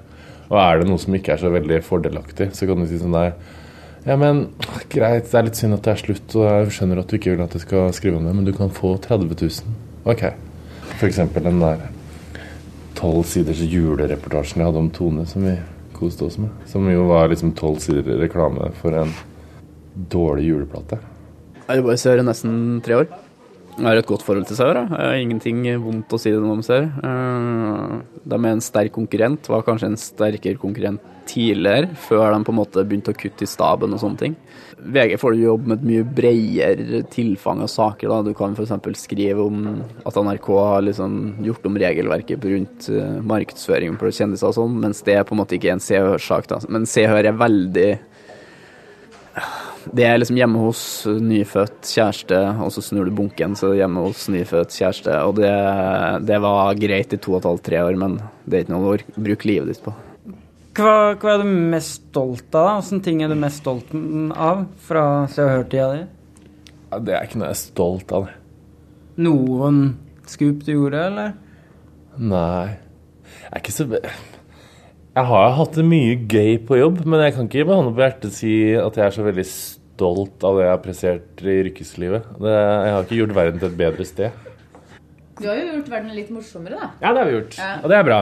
Og 0.51 0.59
er 0.61 0.81
det 0.81 0.89
noe 0.91 1.01
som 1.01 1.17
ikke 1.17 1.33
er 1.33 1.41
så 1.41 1.53
veldig 1.55 1.79
fordelaktig, 1.87 2.51
så 2.57 2.69
kan 2.69 2.83
du 2.83 2.89
si 2.91 2.99
sånn 3.01 3.17
der 3.17 3.33
Ja, 4.07 4.17
men 4.17 4.47
greit, 4.89 5.29
det 5.29 5.37
er 5.37 5.45
litt 5.45 5.59
synd 5.61 5.77
at 5.77 5.85
det 5.85 5.93
er 5.93 6.01
slutt, 6.01 6.37
og 6.39 6.47
jeg 6.47 6.75
skjønner 6.77 7.03
at 7.03 7.11
du 7.11 7.19
ikke 7.19 7.35
vil 7.35 7.43
at 7.45 7.57
jeg 7.57 7.67
skal 7.67 7.91
skrive 7.97 8.21
om 8.21 8.29
det, 8.29 8.33
men 8.37 8.47
du 8.49 8.55
kan 8.57 8.73
få 8.73 8.95
30 9.03 9.35
000. 9.37 9.75
Ok. 10.09 10.25
For 10.97 11.09
eksempel 11.09 11.45
den 11.45 11.61
der 11.61 11.85
tolv 12.97 13.25
siders 13.29 13.61
julereportasjen 13.61 14.61
jeg 14.61 14.69
hadde 14.71 14.83
om 14.83 14.91
Tone, 14.93 15.27
som 15.29 15.45
vi 15.45 15.57
koste 15.97 16.25
oss 16.27 16.39
med. 16.41 16.53
Som 16.69 16.89
jo 16.91 17.07
var 17.11 17.29
liksom 17.33 17.53
tolv 17.57 17.81
sider 17.85 18.21
reklame 18.21 18.71
for 18.81 18.97
en 18.97 19.13
dårlig 20.13 20.49
juleplate. 20.49 21.01
Jeg 21.67 21.81
jobba 21.81 21.93
bare 21.93 22.01
Sør 22.03 22.23
i 22.23 22.27
nesten 22.27 22.55
tre 22.85 23.03
år. 23.03 23.11
Jeg 23.77 23.87
har 23.87 24.01
et 24.01 24.09
godt 24.09 24.25
forhold 24.27 24.49
til 24.49 24.59
sauer. 24.59 24.81
Har 24.91 25.17
ingenting 25.21 25.63
vondt 25.81 26.13
å 26.13 26.21
si 26.21 26.33
det 26.33 26.41
om 26.41 26.65
Sør. 26.65 26.89
Eh, 28.31 28.37
De 28.37 28.47
er 28.47 28.57
en 28.57 28.63
sterk 28.65 28.93
konkurrent, 28.95 29.49
var 29.51 29.67
kanskje 29.67 29.91
en 29.91 30.01
sterkere 30.01 30.59
konkurrent 30.61 31.01
tidligere, 31.31 31.93
før 31.95 32.33
de 32.33 32.45
på 32.45 32.51
en 32.51 32.59
måte 32.59 32.83
begynte 32.83 33.13
å 33.13 33.19
kutte 33.19 33.45
i 33.45 33.51
staben 33.51 33.93
og 33.95 34.01
sånne 34.03 34.19
ting. 34.19 34.37
VG 34.81 35.19
får 35.21 35.35
du 35.37 35.43
jobbe 35.45 35.69
med 35.69 35.79
et 35.79 35.87
mye 35.87 36.05
bredere 36.17 37.03
tilfang 37.13 37.61
av 37.63 37.69
saker. 37.71 38.09
Da. 38.09 38.23
Du 38.25 38.33
kan 38.35 38.57
f.eks. 38.57 39.03
skrive 39.05 39.45
om 39.45 39.83
at 40.07 40.17
NRK 40.17 40.49
har 40.57 40.87
liksom 40.89 41.19
gjort 41.45 41.69
om 41.69 41.79
regelverket 41.79 42.49
rundt 42.51 42.89
markedsføringen 42.89 43.29
markedsføring 43.31 43.99
på 44.01 44.11
kjendiser 44.15 44.51
og 44.51 44.57
sånn, 44.57 44.79
mens 44.83 45.03
det 45.07 45.17
er 45.17 45.27
på 45.27 45.35
en 45.35 45.41
måte 45.43 45.57
ikke 45.57 45.73
en 45.75 45.83
Se 45.83 45.99
og 46.01 46.15
Hør-sak. 46.15 46.51
Men 46.69 46.87
Se 46.89 47.05
og 47.07 47.15
Hør 47.15 47.31
er 47.31 47.39
veldig 47.39 47.91
det 49.97 50.05
er 50.05 50.19
liksom 50.21 50.39
hjemme 50.39 50.61
hos 50.63 50.83
nyfødt 51.07 51.89
kjæreste, 51.89 52.39
og 52.61 52.71
så 52.75 52.83
snur 52.85 53.09
du 53.09 53.15
bunken, 53.17 53.57
så 53.59 53.73
hjemme 53.77 54.05
hos 54.05 54.27
nyfødt 54.33 54.75
kjæreste. 54.77 55.17
Og 55.27 55.39
det, 55.41 55.51
det 56.29 56.39
var 56.45 56.79
greit 56.81 57.15
i 57.17 57.21
to 57.21 57.35
og 57.35 57.41
et 57.41 57.49
halvt, 57.49 57.65
tre 57.71 57.83
år, 57.87 57.99
men 58.01 58.19
det 58.45 58.59
er 58.59 58.67
ikke 58.67 58.75
noe 58.77 58.95
å 58.95 59.23
bruke 59.29 59.51
livet 59.51 59.73
ditt 59.73 59.83
på. 59.85 59.95
Hva, 60.79 61.17
hva 61.19 61.33
er 61.33 61.43
du 61.43 61.49
mest 61.51 61.97
stolt 62.11 62.55
av? 62.55 62.85
Hvilke 62.87 63.05
ting 63.09 63.25
er 63.25 63.33
du 63.33 63.39
mest 63.41 63.65
stolt 63.65 63.91
av 64.37 64.67
fra 64.87 65.05
Se 65.33 65.43
og 65.43 65.51
Hør-tida 65.55 65.89
di? 65.97 66.05
Ja, 66.91 67.01
det 67.07 67.17
er 67.17 67.27
ikke 67.27 67.41
noe 67.41 67.51
jeg 67.51 67.57
er 67.57 67.63
stolt 67.65 68.15
av. 68.17 68.31
Noen 69.21 69.81
skup 70.31 70.63
du 70.67 70.73
gjorde, 70.77 71.03
eller? 71.11 71.35
Nei. 72.21 72.77
Jeg 73.41 73.51
er 73.51 73.65
ikke 73.65 73.75
så 73.75 73.87
Jeg 75.11 75.27
har 75.27 75.57
hatt 75.59 75.75
det 75.75 75.83
mye 75.91 76.13
gøy 76.31 76.53
på 76.69 76.77
jobb, 76.79 77.01
men 77.03 77.25
jeg 77.25 77.35
kan 77.35 77.49
ikke 77.49 77.65
med 77.67 77.75
hånda 77.81 77.93
på 77.97 78.03
hjertet 78.05 78.35
si 78.37 78.53
at 78.79 78.95
jeg 78.95 79.03
er 79.09 79.15
så 79.17 79.25
veldig 79.27 79.45
stolt 79.51 80.47
av 80.47 80.59
det 80.59 80.63
jeg 80.63 80.71
har 80.71 80.85
prestert 80.85 81.43
i 81.43 81.57
yrkeslivet. 81.65 82.29
Det, 82.39 82.53
jeg 82.55 82.93
har 82.95 83.09
ikke 83.09 83.19
gjort 83.19 83.35
verden 83.41 83.59
til 83.59 83.69
et 83.73 83.81
bedre 83.81 84.07
sted. 84.07 84.47
Du 85.41 85.49
har 85.49 85.59
jo 85.59 85.67
gjort 85.73 85.91
verden 85.97 86.15
litt 86.15 86.31
morsommere, 86.31 86.79
da. 86.79 86.93
Ja, 87.03 87.11
det 87.11 87.25
har 87.25 87.27
vi 87.27 87.35
gjort. 87.41 87.59
Ja. 87.59 87.73
Og 87.81 87.91
det 87.91 87.99
er 87.99 88.07
bra. 88.07 88.21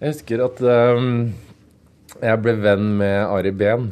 Jeg 0.00 0.16
husker 0.16 0.44
at 0.48 0.64
um, 0.98 1.08
jeg 2.16 2.42
ble 2.42 2.56
venn 2.66 2.90
med 3.04 3.16
Ari 3.28 3.54
Behn. 3.62 3.88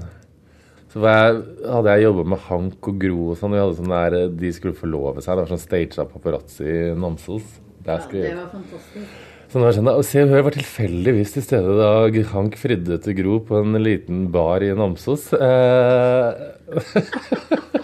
Så 0.91 1.05
jeg, 1.05 1.41
hadde 1.71 1.95
jeg 1.95 2.09
jobba 2.09 2.29
med 2.35 2.47
Hank 2.49 2.91
og 2.91 3.01
Gro 3.07 3.31
og 3.31 3.39
sånn. 3.39 3.55
Vi 3.55 3.63
hadde 3.63 3.79
sånn 3.79 3.95
der, 3.95 4.21
De 4.43 4.55
skulle 4.57 4.75
forlove 4.75 5.23
seg. 5.23 5.37
Det 5.37 5.45
var 5.45 5.55
sånn 5.55 5.67
staged 5.69 6.15
paparazzi 6.17 6.67
i 6.67 6.79
Namsos. 6.99 7.59
Der 7.87 8.03
skulle 8.03 8.27
Det 8.27 8.39
var 8.41 8.55
fantastisk. 8.59 9.19
Så 9.49 9.59
det 9.59 9.65
var 9.65 9.73
sånn, 9.79 9.89
og 9.91 10.05
Se 10.05 10.23
og 10.25 10.33
Hør 10.35 10.43
var 10.49 10.55
tilfeldigvis 10.59 11.31
til 11.35 11.45
stede 11.47 11.77
da 11.79 11.91
Hank 12.35 12.57
fridde 12.61 12.99
til 13.05 13.15
Gro 13.17 13.39
på 13.49 13.63
en 13.63 13.79
liten 13.81 14.27
bar 14.35 14.61
i 14.65 14.69
Namsos. 14.77 15.31
Eh, 15.33 16.29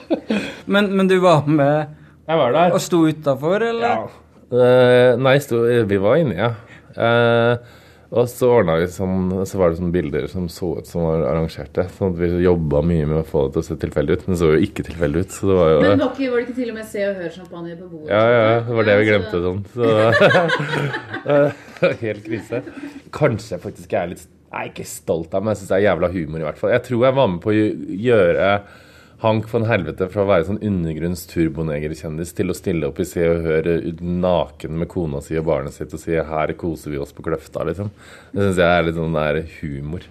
Men, 0.67 0.91
men 0.97 1.09
du 1.09 1.19
var 1.21 1.45
med 1.47 1.89
Jeg 2.27 2.39
var 2.41 2.53
der. 2.55 2.73
og 2.73 2.81
sto 2.81 3.03
utafor, 3.09 3.63
eller? 3.63 4.07
eh, 4.53 5.17
nei, 5.21 5.35
sto, 5.45 5.61
vi 5.89 5.99
var 6.01 6.21
inne, 6.21 6.37
ja. 6.39 6.51
Eh, 6.97 7.57
og 8.15 8.29
så 8.31 8.47
ordna 8.61 8.77
vi 8.79 8.87
sånn, 8.95 9.33
så 9.49 9.59
var 9.59 9.73
det 9.73 9.79
sånne 9.81 9.95
bilder 9.95 10.27
som 10.31 10.45
så 10.53 10.69
ut 10.79 10.87
som 10.87 11.03
var 11.03 11.25
arrangerte. 11.33 11.83
Sånn 11.97 12.13
at 12.15 12.21
vi 12.21 12.29
jobba 12.45 12.83
mye 12.87 13.09
med 13.11 13.19
å 13.21 13.25
få 13.27 13.47
det 13.49 13.57
til 13.57 13.63
å 13.65 13.67
se 13.67 13.77
tilfeldig 13.83 14.17
ut, 14.19 14.23
men 14.29 14.37
det 14.37 14.41
så 14.43 14.51
jo 14.55 14.61
ikke 14.69 14.85
tilfeldig 14.87 15.25
ut. 15.25 15.35
Så 15.35 15.49
det 15.51 15.57
var 15.59 15.73
jo 15.73 15.81
Men 15.83 15.99
var, 16.05 16.13
ikke, 16.15 16.29
var 16.31 16.39
det 16.39 16.45
ikke 16.47 16.59
til 16.61 16.71
og 16.71 16.77
med 16.79 16.87
Se 16.93 17.03
og 17.09 17.19
Hør-sjampanje 17.23 17.75
på 17.81 17.89
bordet? 17.91 18.13
Ja, 18.15 18.23
ja, 18.37 18.61
det 18.69 18.79
var 18.79 18.89
det 18.91 18.97
vi 19.01 19.09
glemte 19.11 19.35
så- 19.35 19.43
sånn. 19.49 19.61
Så 19.75 19.85
Helt 22.05 22.25
krise. 22.25 22.63
Kanskje 23.15 23.57
jeg 23.57 23.63
faktisk 23.67 23.93
er 23.99 24.13
litt 24.15 24.25
Jeg 24.55 24.61
er 24.61 24.71
ikke 24.71 24.87
stolt 24.87 25.33
av, 25.35 25.43
men 25.43 25.51
jeg 25.51 25.65
syns 25.65 25.71
det 25.73 25.79
er 25.81 25.87
jævla 25.89 26.09
humor, 26.15 26.39
i 26.39 26.47
hvert 26.47 26.59
fall. 26.61 26.71
Jeg 26.77 26.85
tror 26.87 27.01
jeg 27.09 27.17
var 27.19 27.27
med 27.33 27.41
på 27.43 27.51
å 27.51 27.57
gjøre 28.05 28.51
Hank 29.25 29.47
von 29.49 29.65
Helvete 29.65 30.11
fra 30.13 30.21
å 30.21 30.29
være 30.29 30.45
sånn 30.51 30.59
undergrunns 30.61 31.23
turbonegerkjendis 31.31 32.35
til 32.37 32.53
å 32.53 32.57
stille 32.57 32.91
opp 32.91 32.99
i 33.01 33.07
Se 33.09 33.23
og 33.25 33.47
Hør 33.47 33.71
ut 33.87 34.03
naken 34.05 34.75
med 34.83 34.91
kona 34.93 35.23
si 35.25 35.39
og 35.41 35.47
barnet 35.49 35.73
sitt 35.73 35.95
og 35.97 36.03
si 36.03 36.13
'her 36.13 36.53
koser 36.61 36.93
vi 36.93 37.01
oss 37.01 37.15
på 37.17 37.25
Kløfta', 37.25 37.65
liksom. 37.65 37.89
Det 38.35 38.43
syns 38.43 38.61
jeg 38.61 38.69
er 38.69 38.85
litt 38.85 39.01
sånn 39.01 39.17
der 39.17 39.41
humor. 39.63 40.05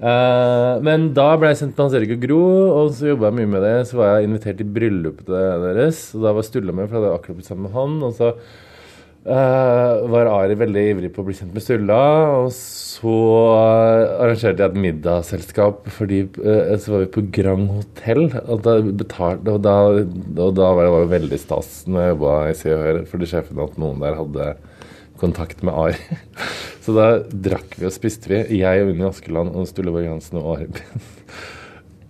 Uh, 0.00 0.80
men 0.80 1.12
da 1.12 1.36
ble 1.36 1.50
jeg 1.52 1.60
sendt 1.60 1.76
til 1.76 1.84
Hans 1.84 1.92
Erik 1.98 2.14
og 2.16 2.22
Gro, 2.24 2.40
og 2.80 2.94
så 2.96 3.12
jobba 3.12 3.28
jeg 3.28 3.36
mye 3.36 3.52
med 3.52 3.62
det. 3.66 3.76
Så 3.90 4.00
var 4.00 4.16
jeg 4.16 4.30
invitert 4.30 4.56
til 4.56 4.72
bryllupet 4.72 5.28
deres, 5.28 6.14
og 6.14 6.24
da 6.24 6.32
var 6.32 6.42
Stulla 6.48 6.72
med, 6.72 6.88
for 6.88 6.96
jeg 6.96 7.04
hadde 7.04 7.18
akkurat 7.18 7.36
blitt 7.36 7.50
sammen 7.50 7.68
med 7.68 7.76
han. 7.76 8.02
Og 8.08 8.16
så 8.16 8.32
eh, 9.26 10.10
var 10.12 10.30
Ari 10.32 10.56
veldig 10.60 10.84
ivrig 10.94 11.10
på 11.14 11.22
å 11.22 11.26
bli 11.28 11.36
kjent 11.36 11.56
med 11.56 11.64
Sulla. 11.64 12.00
og 12.40 12.52
så 12.54 13.12
arrangerte 14.20 14.60
jeg 14.60 14.72
et 14.72 14.80
middagsselskap, 14.84 15.86
fordi 15.94 16.24
uh, 16.42 16.74
så 16.76 16.92
var 16.92 17.04
vi 17.04 17.12
på 17.14 17.22
Grand 17.32 17.70
Hotell, 17.72 18.26
og 18.42 18.64
da 18.66 18.74
betalte 18.84 19.54
Og 19.54 19.62
da, 19.64 19.76
og 19.94 20.52
da 20.58 20.66
var 20.76 20.84
det 20.84 20.92
var 20.96 21.12
veldig 21.14 21.38
stas 21.40 21.70
når 21.88 22.02
jeg 22.02 22.12
jobba 22.14 22.34
i 22.50 22.58
Se 22.58 22.74
og 22.74 22.84
Hør, 22.84 23.00
fordi 23.12 23.30
sjefen 23.30 23.62
at 23.64 23.78
noen 23.80 24.02
der 24.04 24.18
hadde 24.18 24.50
kontakt 25.20 25.64
med 25.64 25.76
Ari. 25.76 26.18
Så 26.84 26.96
da 26.96 27.08
drakk 27.30 27.78
vi 27.78 27.88
og 27.88 27.94
spiste 27.94 28.32
vi, 28.32 28.42
jeg 28.60 28.84
og 28.84 28.92
Unni 28.92 29.08
Askeland 29.08 29.56
og 29.56 29.68
Stulle 29.68 29.94
Borg 29.94 30.08
Hansen 30.10 30.40
og 30.42 30.54
Ari 30.56 30.70
Behn. 30.76 31.08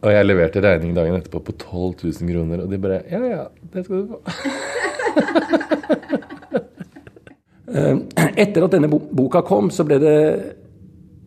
Og 0.01 0.15
jeg 0.15 0.25
leverte 0.25 0.63
regning 0.65 0.95
dagen 0.97 1.19
etterpå 1.19 1.43
på 1.45 1.53
12 1.61 2.07
000 2.09 2.31
kroner, 2.33 2.63
og 2.65 2.71
de 2.73 2.79
bare 2.81 3.03
Ja, 3.13 3.21
ja, 3.21 3.43
det 3.75 3.85
skal 3.85 4.07
du 4.07 4.15
få. 4.15 5.59
Eh, 7.71 7.97
etter 8.45 8.67
at 8.67 8.75
denne 8.75 8.91
boka 8.91 9.45
kom, 9.47 9.71
så 9.71 9.87
ble 9.87 10.01
det 10.03 10.19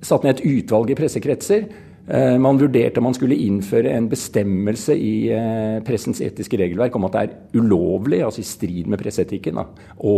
satt 0.03 0.25
ned 0.25 0.37
et 0.37 0.45
utvalg 0.57 0.91
i 0.91 0.97
pressekretser. 0.99 1.67
Eh, 2.03 2.37
man 2.43 2.59
vurderte 2.59 2.99
om 2.99 3.07
man 3.07 3.15
skulle 3.15 3.37
innføre 3.39 3.93
en 3.95 4.09
bestemmelse 4.11 4.95
i 4.99 5.13
eh, 5.31 5.77
pressens 5.87 6.19
etiske 6.25 6.59
regelverk 6.59 6.97
om 6.99 7.07
at 7.07 7.15
det 7.15 7.21
er 7.21 7.61
ulovlig, 7.61 8.19
altså 8.25 8.43
i 8.43 8.47
strid 8.47 8.89
med 8.91 8.99
presseetikken, 8.99 9.61
å 10.03 10.17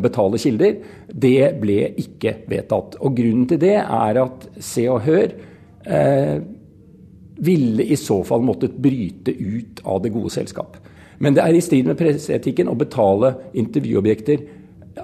betale 0.00 0.40
kilder. 0.40 0.78
Det 1.12 1.52
ble 1.60 1.82
ikke 2.00 2.38
vedtatt. 2.48 2.96
Og 3.04 3.18
Grunnen 3.18 3.50
til 3.50 3.60
det 3.60 3.76
er 3.82 4.22
at 4.24 4.48
Se 4.64 4.86
og 4.88 5.04
Hør 5.04 5.36
eh, 5.84 6.38
ville 7.40 7.84
i 7.84 7.96
så 8.00 8.22
fall 8.24 8.44
måttet 8.44 8.80
bryte 8.80 9.32
ut 9.32 9.84
av 9.84 10.00
det 10.04 10.12
gode 10.14 10.32
selskap. 10.32 10.80
Men 11.20 11.36
det 11.36 11.44
er 11.44 11.56
i 11.56 11.60
strid 11.60 11.88
med 11.88 11.98
presseetikken 12.00 12.68
å 12.72 12.78
betale 12.80 13.34
intervjuobjekter 13.60 14.40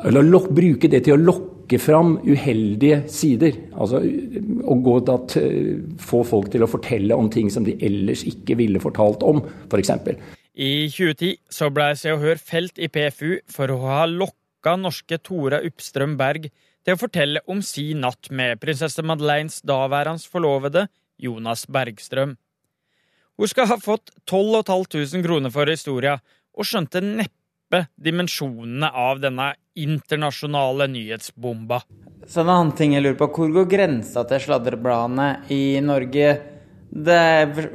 Eller 0.04 0.48
bruke 0.52 0.90
det 0.90 1.04
til 1.06 1.16
å 1.16 1.22
lokke 1.22 1.78
fram 1.82 2.16
uheldige 2.26 3.02
sider. 3.10 3.56
Altså 3.74 4.02
å 4.02 4.76
gå 4.84 4.96
til, 5.32 5.82
få 6.02 6.22
folk 6.26 6.50
til 6.52 6.66
å 6.66 6.70
fortelle 6.70 7.16
om 7.16 7.30
ting 7.32 7.50
som 7.52 7.66
de 7.66 7.76
ellers 7.84 8.24
ikke 8.28 8.58
ville 8.60 8.82
fortalt 8.82 9.24
om, 9.26 9.42
f.eks. 9.70 9.92
I 10.56 10.88
2010 10.88 11.34
så 11.52 11.68
ble 11.68 11.90
Se 12.00 12.14
og 12.14 12.22
Hør 12.24 12.40
felt 12.40 12.78
i 12.80 12.88
PFU 12.88 13.42
for 13.52 13.72
å 13.72 13.80
ha 13.84 14.04
lokka 14.08 14.76
norske 14.80 15.18
Tora 15.20 15.60
Uppstrøm 15.66 16.16
Berg 16.16 16.48
til 16.86 16.94
å 16.94 17.00
fortelle 17.00 17.42
om 17.50 17.60
si 17.66 17.90
natt 17.98 18.30
med 18.30 18.60
prinsesse 18.62 19.02
Madeleines 19.04 19.58
daværende 19.66 20.24
forlovede 20.30 20.86
Jonas 21.20 21.66
Bergstrøm. 21.68 22.36
Hun 23.36 23.50
skal 23.52 23.68
ha 23.68 23.76
fått 23.76 24.14
12 24.24 24.62
500 24.64 25.24
kroner 25.26 25.52
for 25.52 25.68
historia, 25.68 26.16
og 26.56 26.64
skjønte 26.64 27.02
neppe 27.04 27.45
dimensjonene 27.96 28.90
av 28.90 29.20
denne 29.20 29.52
internasjonale 29.76 30.86
nyhetsbomba. 30.86 31.80
Så 32.26 32.42
en 32.42 32.50
annen 32.50 32.74
ting 32.76 32.94
jeg 32.94 33.04
lurer 33.04 33.18
på, 33.18 33.30
Hvor 33.34 33.52
går 33.54 33.70
grensa 33.70 34.24
til 34.26 34.42
sladrebladene 34.42 35.28
i 35.54 35.78
Norge? 35.80 36.36
Det 36.90 37.22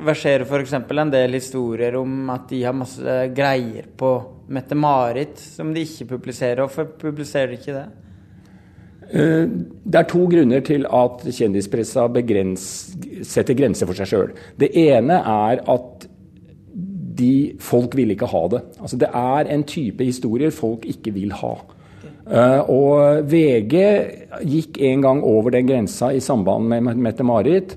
verserer 0.01 0.47
f.eks. 0.47 0.73
en 0.73 1.11
del 1.13 1.33
historier 1.37 1.95
om 1.99 2.29
at 2.33 2.47
de 2.49 2.63
har 2.63 2.73
masse 2.73 3.17
greier 3.35 3.87
på 3.97 4.11
Mette-Marit 4.51 5.37
som 5.39 5.73
de 5.73 5.83
ikke 5.85 6.09
publiserer. 6.15 6.63
Hvorfor 6.63 6.89
publiserer 6.99 7.51
de 7.51 7.59
ikke 7.59 7.75
det? 7.75 7.87
Eh, 9.11 9.45
det 9.83 9.99
er 9.99 10.07
to 10.09 10.23
grunner 10.31 10.63
til 10.65 10.87
at 10.87 11.25
kjendispressa 11.27 12.07
setter 13.27 13.57
grenser 13.59 13.89
for 13.89 13.99
seg 13.99 14.09
sjøl. 14.09 14.31
Det 14.57 14.71
ene 14.79 15.19
er 15.19 15.63
at 15.69 16.07
de, 17.21 17.33
folk 17.61 17.93
vil 17.97 18.15
ikke 18.15 18.29
ha 18.33 18.41
det. 18.55 18.63
Altså, 18.81 18.99
det 18.99 19.11
er 19.13 19.53
en 19.53 19.67
type 19.69 20.03
historier 20.03 20.51
folk 20.55 20.89
ikke 20.89 21.13
vil 21.15 21.31
ha. 21.39 21.53
Uh, 22.31 22.61
og 22.69 23.29
VG 23.29 23.75
gikk 24.47 24.77
en 24.87 25.01
gang 25.03 25.23
over 25.25 25.53
den 25.53 25.69
grensa 25.69 26.11
i 26.13 26.21
samband 26.23 26.69
med 26.69 26.93
Mette-Marit. 27.01 27.75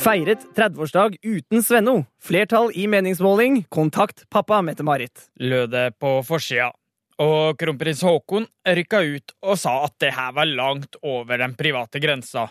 Feiret 0.00 0.46
30-årsdag 0.56 1.18
uten 1.20 1.62
Svenno. 1.62 1.98
Flertall 2.24 2.70
i 2.74 2.86
meningsmåling. 2.88 3.64
Kontakt 3.68 4.24
pappa 4.32 4.62
Mette-Marit. 4.64 5.28
Lød 5.40 5.74
det 5.74 5.86
på 6.00 6.14
forsida. 6.24 6.70
Og 7.20 7.58
kronprins 7.60 8.00
Haakon 8.06 8.46
rykka 8.64 9.02
ut 9.04 9.34
og 9.44 9.58
sa 9.60 9.74
at 9.84 9.98
det 10.00 10.14
her 10.16 10.32
var 10.32 10.48
langt 10.48 10.96
over 11.04 11.36
den 11.42 11.52
private 11.58 12.00
grensa. 12.00 12.46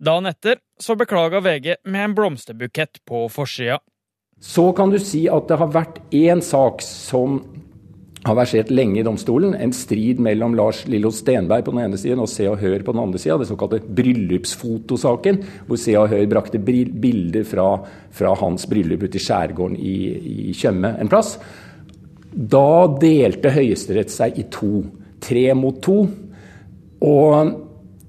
Dagen 0.00 0.26
etter 0.26 0.56
så 0.80 0.94
beklaga 0.96 1.42
VG 1.44 1.74
med 1.84 2.04
en 2.04 2.14
blomsterbukett 2.16 3.02
på 3.04 3.26
forsida. 3.28 3.78
Så 4.40 4.70
kan 4.72 4.88
du 4.88 4.96
si 4.96 5.26
at 5.28 5.50
det 5.50 5.58
har 5.60 5.68
vært 5.74 5.98
én 6.16 6.40
sak 6.40 6.80
som 6.80 7.42
har 8.24 8.38
versert 8.38 8.72
lenge 8.72 9.02
i 9.02 9.04
domstolen. 9.04 9.52
En 9.52 9.74
strid 9.76 10.20
mellom 10.24 10.56
Lars 10.56 10.86
Lillo 10.88 11.12
Stenberg 11.12 11.66
på 11.66 11.76
den 11.76 11.82
ene 11.84 12.00
siden 12.00 12.24
og 12.24 12.32
Se 12.32 12.48
og 12.48 12.56
Hør 12.64 12.80
på 12.86 12.96
den 12.96 13.02
andre 13.02 13.20
sida. 13.20 13.36
Det 13.36 13.50
såkalte 13.50 13.82
bryllupsfotosaken, 14.00 15.42
hvor 15.68 15.80
Se 15.80 15.96
og 16.00 16.08
Hør 16.14 16.26
brakte 16.32 16.60
bilder 16.64 17.44
fra, 17.48 17.68
fra 18.08 18.34
hans 18.40 18.64
bryllup 18.72 19.04
ute 19.04 19.20
i 19.20 19.24
skjærgården 19.28 19.76
i, 19.76 19.96
i 20.48 20.56
Tjøme 20.56 20.94
en 20.96 21.12
plass. 21.12 21.36
Da 22.32 22.88
delte 23.04 23.52
Høyesterett 23.52 24.12
seg 24.12 24.40
i 24.40 24.48
to. 24.48 24.78
Tre 25.20 25.50
mot 25.52 25.76
to. 25.84 26.06
Og 27.04 27.56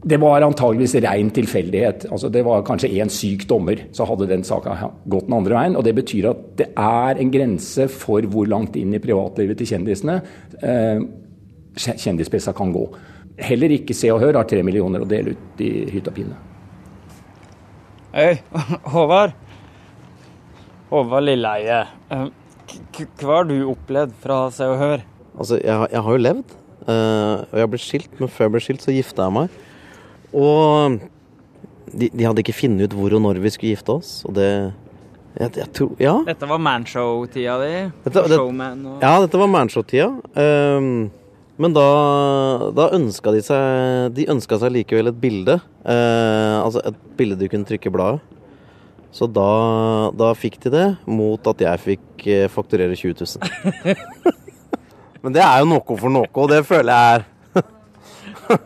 det 0.04 0.18
var 0.18 0.42
antageligvis 0.42 0.96
ren 1.04 1.30
tilfeldighet. 1.34 2.08
Altså 2.12 2.30
det 2.34 2.42
var 2.46 2.64
kanskje 2.66 2.90
én 2.98 3.10
syk 3.14 3.46
dommer, 3.50 3.84
så 3.94 4.08
hadde 4.10 4.30
den 4.32 4.44
saka 4.48 4.74
gått 5.06 5.28
den 5.28 5.38
andre 5.38 5.58
veien. 5.60 5.78
Og 5.78 5.86
det 5.86 5.94
betyr 6.00 6.32
at 6.32 6.42
det 6.58 6.70
er 6.74 7.22
en 7.22 7.34
grense 7.34 7.86
for 7.94 8.26
hvor 8.34 8.50
langt 8.50 8.80
inn 8.80 8.96
i 8.98 9.02
privatlivet 9.04 9.62
til 9.62 9.70
kjendisene 9.76 10.18
eh, 10.66 11.04
kjendispressa 11.78 12.56
kan 12.58 12.74
gå. 12.74 12.88
Heller 13.42 13.78
ikke 13.78 13.96
Se 13.98 14.10
og 14.14 14.24
Hør 14.24 14.42
har 14.42 14.50
tre 14.50 14.64
millioner 14.66 15.06
å 15.06 15.10
dele 15.10 15.36
ut 15.36 15.62
i 15.62 15.72
hytt 15.94 16.10
og 16.10 16.18
pine. 16.18 16.40
Hei, 18.12 18.42
Håvard. 18.96 19.38
Håvard 20.90 21.30
Lilleheie. 21.30 21.84
Eh, 22.12 22.28
hva 23.22 23.38
har 23.38 23.50
du 23.50 23.58
opplevd 23.70 24.18
fra 24.24 24.44
Se 24.56 24.66
og 24.66 24.80
Hør? 24.82 25.06
Altså, 25.38 25.62
jeg, 25.62 25.92
jeg 25.94 26.06
har 26.08 26.18
jo 26.18 26.26
levd. 26.26 26.58
Uh, 26.82 27.46
og 27.46 27.60
jeg 27.60 27.70
ble 27.70 27.80
skilt, 27.80 28.14
men 28.18 28.32
før 28.34 28.48
jeg 28.48 28.54
ble 28.56 28.62
skilt, 28.66 28.82
så 28.82 28.94
gifta 28.96 29.28
jeg 29.28 29.36
meg. 29.36 29.60
Og 30.38 31.00
de, 31.91 32.08
de 32.08 32.24
hadde 32.28 32.44
ikke 32.44 32.56
funnet 32.56 32.88
ut 32.88 32.96
hvor 32.96 33.17
og 33.17 33.24
når 33.24 33.41
vi 33.44 33.52
skulle 33.54 33.76
gifte 33.76 33.98
oss, 33.98 34.22
og 34.28 34.36
det 34.38 34.52
jeg, 35.39 35.54
jeg 35.62 35.67
tror, 35.72 35.91
ja. 36.02 36.13
Dette 36.28 36.48
var 36.50 36.60
manshow-tida 36.60 37.56
di? 37.62 37.72
Dette, 38.04 38.24
det, 38.28 38.38
og... 38.38 38.98
Ja, 39.00 39.13
dette 39.24 39.39
var 39.39 39.48
manshow-tida. 39.48 40.10
Um, 40.36 41.08
men 41.62 41.76
da, 41.76 41.86
da 42.76 42.89
ønska 42.98 43.32
de 43.36 43.41
seg 43.46 44.15
De 44.17 44.26
ønska 44.34 44.58
seg 44.60 44.74
likevel 44.76 45.12
et 45.12 45.22
bilde. 45.22 45.56
Uh, 45.86 46.60
altså 46.65 46.84
et 46.89 47.00
bilde 47.20 47.39
du 47.39 47.48
kunne 47.52 47.67
trykke 47.70 47.94
bladet. 47.94 48.20
Så 49.12 49.28
da, 49.28 49.48
da, 50.15 50.32
fikk 50.39 50.56
de 50.63 50.72
det, 50.72 50.86
mot 51.04 51.48
at 51.52 51.60
jeg 51.65 51.80
fikk 51.84 52.28
eh, 52.32 52.46
fakturere 52.48 52.96
20 52.96 53.26
000. 53.28 53.98
Men 55.22 55.36
det 55.36 55.44
er 55.44 55.60
jo 55.60 55.67
noe 55.67 55.98
for 56.00 56.08
noe, 56.15 56.30
og 56.32 56.48
det 56.48 56.62
føler 56.63 56.96
jeg 56.96 57.17
er 57.17 57.26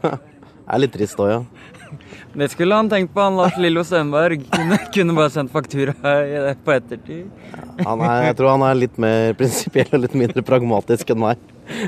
er 0.75 0.83
litt 0.83 0.93
trist 0.93 1.17
òg, 1.17 1.31
ja. 1.33 1.39
Det 2.35 2.49
skulle 2.51 2.75
han 2.75 2.89
tenkt 2.91 3.13
på, 3.13 3.21
han 3.21 3.37
Lars 3.39 3.57
Lillo 3.63 3.83
Stenberg. 3.83 4.41
Kunne, 4.51 4.77
kunne 4.93 5.15
bare 5.15 5.31
sendt 5.31 5.53
faktura 5.53 5.93
på 6.63 6.73
ettertid. 6.73 7.29
Ja, 7.79 7.93
er, 7.95 8.23
jeg 8.29 8.37
tror 8.39 8.57
han 8.57 8.65
er 8.67 8.79
litt 8.79 8.97
mer 8.99 9.35
prinsipiell 9.39 9.93
og 9.95 10.01
litt 10.03 10.17
mindre 10.19 10.43
pragmatisk 10.43 11.13
enn 11.13 11.21
meg. 11.23 11.45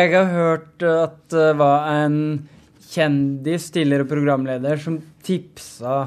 jeg 0.00 0.14
har 0.14 0.32
hørt 0.32 0.86
at 0.88 1.18
det 1.34 1.50
var 1.60 1.90
en 1.92 2.16
kjendis, 2.90 3.68
tidligere 3.74 4.08
programleder, 4.08 4.80
som 4.80 4.96
tipsa 5.22 5.98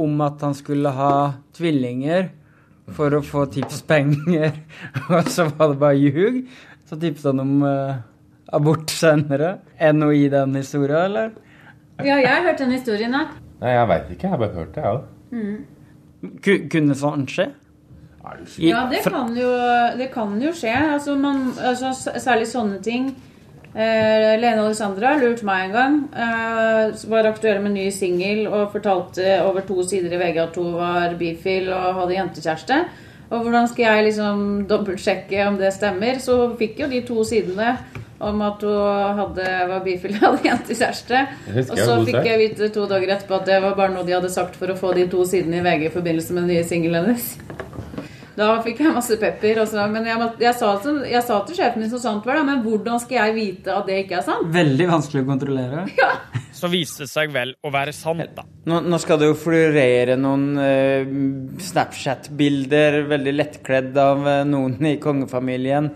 om 0.00 0.20
at 0.26 0.42
han 0.42 0.56
skulle 0.58 0.90
ha 0.96 1.14
tvillinger 1.56 2.32
for 2.96 3.14
å 3.14 3.22
få 3.22 3.44
tipspenger, 3.54 4.50
og 5.14 5.30
så 5.30 5.46
var 5.54 5.70
det 5.70 5.78
bare 5.84 6.02
ljug. 6.02 6.42
Så 6.90 6.98
tipset 6.98 7.30
han 7.30 7.44
om 7.44 7.62
uh, 7.62 8.02
abort 8.50 8.90
senere. 8.90 9.60
Enn 9.78 10.02
noe 10.02 10.18
i 10.18 10.26
den 10.32 10.58
historien, 10.58 11.06
eller? 11.06 11.30
Ja, 12.06 12.18
jeg 12.20 12.30
har 12.30 12.46
hørt 12.48 12.62
den 12.62 12.74
historien, 12.74 13.12
da. 13.16 13.26
Nei, 13.60 13.74
jeg 13.76 13.88
veit 13.90 14.12
ikke. 14.14 14.22
Jeg 14.22 14.30
har 14.34 14.40
bare 14.40 14.56
hørt 14.56 14.74
det, 14.74 14.84
jeg 14.84 14.92
òg. 14.94 15.02
Mm. 15.30 16.68
Kunne 16.72 16.96
sånn 16.98 17.26
skje? 17.30 17.50
Ja, 18.60 18.84
det 18.90 19.00
kan 19.06 19.32
jo, 19.36 19.50
det 19.96 20.10
kan 20.12 20.36
jo 20.42 20.52
skje. 20.56 20.74
Altså, 20.94 21.16
man, 21.18 21.50
altså, 21.56 21.92
særlig 22.20 22.48
sånne 22.50 22.80
ting. 22.84 23.10
Eh, 23.70 24.34
Lene 24.40 24.64
Alexandra 24.64 25.14
lurte 25.20 25.46
meg 25.46 25.68
en 25.68 25.76
gang. 25.76 25.98
Eh, 26.10 27.04
var 27.10 27.28
aktuell 27.30 27.62
med 27.62 27.76
ny 27.76 27.86
singel 27.94 28.48
og 28.50 28.72
fortalte 28.74 29.38
over 29.46 29.64
to 29.66 29.84
sider 29.86 30.16
i 30.16 30.20
VG 30.20 30.40
at 30.42 30.58
hun 30.58 30.74
var 30.74 31.14
bifil 31.20 31.70
og 31.72 32.02
hadde 32.02 32.18
jentekjæreste. 32.18 32.80
Og 33.30 33.44
hvordan 33.44 33.68
skal 33.70 33.86
jeg 33.86 34.06
liksom 34.10 34.44
dobbeltsjekke 34.70 35.44
om 35.46 35.58
det 35.60 35.70
stemmer? 35.76 36.18
Så 36.22 36.36
fikk 36.58 36.82
jo 36.82 36.90
de 36.90 37.02
to 37.06 37.22
sidene 37.26 37.76
om 38.20 38.42
at 38.44 38.64
hun 38.66 39.20
hadde, 39.20 39.46
var 39.70 39.84
bifil 39.84 40.16
og 40.18 40.22
hadde 40.26 40.48
jentekjæreste. 40.48 41.22
Og 41.62 41.76
så 41.78 42.00
fikk 42.08 42.26
jeg 42.26 42.40
vite 42.42 42.72
to 42.74 42.84
dager 42.90 43.14
etterpå 43.14 43.38
at 43.38 43.48
det 43.48 43.60
var 43.64 43.78
bare 43.78 43.94
noe 43.94 44.06
de 44.08 44.16
hadde 44.18 44.32
sagt 44.32 44.58
for 44.60 44.72
å 44.72 44.78
få 44.78 44.92
de 44.98 45.06
to 45.12 45.24
sidene 45.28 45.62
i 45.62 45.64
VG 45.64 45.86
i 45.88 45.94
forbindelse 45.94 46.36
med 46.36 46.44
den 46.44 46.56
nye 46.56 46.66
singelen 46.68 47.06
hennes. 47.10 47.34
Da 48.40 48.54
fikk 48.64 48.78
jeg 48.80 48.92
masse 48.94 49.16
pepper. 49.20 49.58
Også, 49.60 49.82
men 49.92 50.06
jeg, 50.08 50.28
jeg, 50.40 50.54
sa 50.56 50.70
jeg, 51.04 51.22
sa 51.26 51.40
til, 51.44 51.56
sjefen 51.58 51.82
min 51.82 51.90
så 51.92 51.98
sant 52.00 52.24
var 52.24 52.38
det, 52.38 52.44
men 52.48 52.62
hvordan 52.64 53.00
skal 53.02 53.18
jeg 53.18 53.34
vite 53.36 53.74
at 53.74 53.90
det 53.90 53.98
ikke 54.06 54.20
er 54.20 54.24
sant? 54.24 54.46
Veldig 54.54 54.86
vanskelig 54.94 55.24
å 55.26 55.30
kontrollere. 55.34 55.84
Ja. 56.00 56.14
Så 56.60 56.68
viste 56.72 57.06
det 57.06 57.10
seg 57.12 57.32
vel 57.32 57.54
å 57.64 57.72
være 57.72 57.94
sant, 57.96 58.26
da. 58.36 58.44
Nå, 58.68 58.82
nå 58.84 58.98
skal 59.00 59.20
det 59.20 59.30
jo 59.30 59.38
florere 59.38 60.16
noen 60.20 60.46
uh, 60.60 61.14
Snapchat-bilder, 61.70 63.00
veldig 63.10 63.34
lettkledd 63.38 63.96
av 64.00 64.26
uh, 64.26 64.34
noen 64.48 64.76
i 64.90 64.98
kongefamilien. 65.00 65.88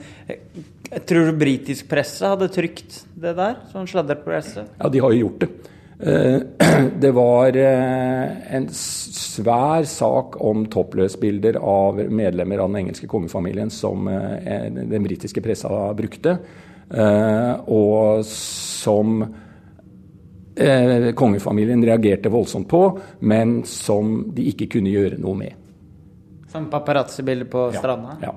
Tror 1.05 1.29
du 1.29 1.37
britisk 1.37 1.89
presse 1.91 2.33
hadde 2.33 2.49
trykt 2.55 3.03
det 3.19 3.35
der? 3.39 3.61
Sånn 3.73 3.89
sladderpresse? 3.91 4.67
Ja, 4.79 4.91
de 4.93 5.05
har 5.05 5.15
jo 5.15 5.27
gjort 5.27 5.45
det. 5.45 5.53
Eh, 5.99 6.41
Det 7.01 7.11
var 7.15 7.57
eh, 7.57 8.55
en 8.57 8.67
svær 8.75 9.87
sak 9.89 10.37
om 10.43 10.67
toppløsbilder 10.71 11.59
av 11.61 12.01
medlemmer 12.11 12.63
av 12.63 12.71
den 12.71 12.85
engelske 12.85 13.09
kongefamilien 13.11 13.71
som 13.73 14.09
eh, 14.11 14.69
den 14.75 15.07
britiske 15.07 15.43
pressa 15.45 15.71
brukte, 15.97 16.37
eh, 16.91 17.53
og 17.71 18.25
som 18.29 19.23
eh, 20.57 21.11
kongefamilien 21.17 21.83
reagerte 21.85 22.33
voldsomt 22.33 22.69
på, 22.71 22.85
men 23.21 23.61
som 23.69 24.17
de 24.35 24.49
ikke 24.53 24.71
kunne 24.77 24.93
gjøre 24.95 25.21
noe 25.23 25.39
med. 25.39 25.61
Som 26.53 26.71
paparazzi-bilder 26.71 27.51
på 27.51 27.69
stranda? 27.75 28.17
Ja. 28.23 28.35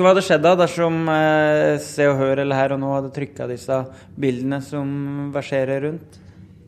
Hva 0.00 0.14
hadde 0.14 0.24
skjedd 0.24 0.44
da 0.44 0.54
dersom 0.56 1.02
eh, 1.12 1.76
Se 1.84 2.06
og 2.08 2.16
Hør 2.16 2.40
eller 2.40 2.56
Her 2.56 2.72
og 2.72 2.80
Nå 2.80 2.92
hadde 2.94 3.12
trykka 3.12 3.44
disse 3.50 3.82
bildene 4.20 4.62
som 4.64 4.88
verserer 5.34 5.84
rundt? 5.86 6.20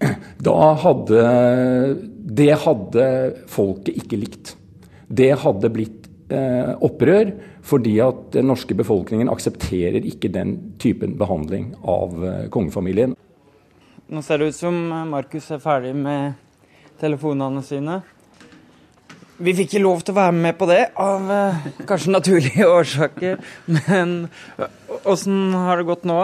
Da 0.49 0.57
hadde 0.83 1.23
Det 2.43 2.51
hadde 2.65 3.07
folket 3.53 4.03
ikke 4.03 4.21
likt. 4.21 4.55
Det 5.09 5.31
hadde 5.45 5.71
blitt 5.73 6.09
eh, 6.33 6.73
opprør, 6.85 7.33
fordi 7.65 7.99
at 8.05 8.33
den 8.37 8.49
norske 8.51 8.77
befolkningen 8.77 9.31
aksepterer 9.33 10.05
ikke 10.09 10.33
den 10.33 10.57
typen 10.83 11.17
behandling 11.21 11.75
av 11.85 12.17
eh, 12.25 12.47
kongefamilien. 12.53 13.17
Nå 14.13 14.21
ser 14.21 14.43
det 14.43 14.51
ut 14.53 14.57
som 14.57 14.75
Markus 15.09 15.47
er 15.55 15.61
ferdig 15.63 15.95
med 15.97 16.35
telefonene 17.01 17.63
sine. 17.65 17.95
Vi 19.41 19.55
fikk 19.57 19.71
ikke 19.71 19.81
lov 19.87 20.03
til 20.05 20.13
å 20.13 20.19
være 20.19 20.35
med 20.37 20.59
på 20.59 20.69
det, 20.69 20.83
av 21.01 21.31
eh, 21.33 21.63
kanskje 21.89 22.13
naturlige 22.13 22.69
årsaker. 22.77 23.41
Men 23.89 24.13
åssen 25.09 25.57
har 25.57 25.81
det 25.81 25.89
gått 25.89 26.05
nå? 26.05 26.19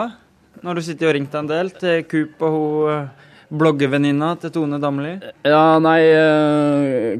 Nå 0.60 0.68
har 0.68 0.76
du 0.76 0.84
sittet 0.84 1.08
og 1.08 1.16
ringt 1.16 1.40
en 1.40 1.48
del 1.48 1.72
til 1.80 2.04
Coop 2.10 2.44
og 2.44 2.60
hun 2.92 3.08
bloggevenninna 3.56 4.34
til 4.42 4.52
Tone 4.52 4.76
Damli. 4.82 5.14
Ja, 5.48 5.78
nei 5.80 6.00
eh, 6.12 7.16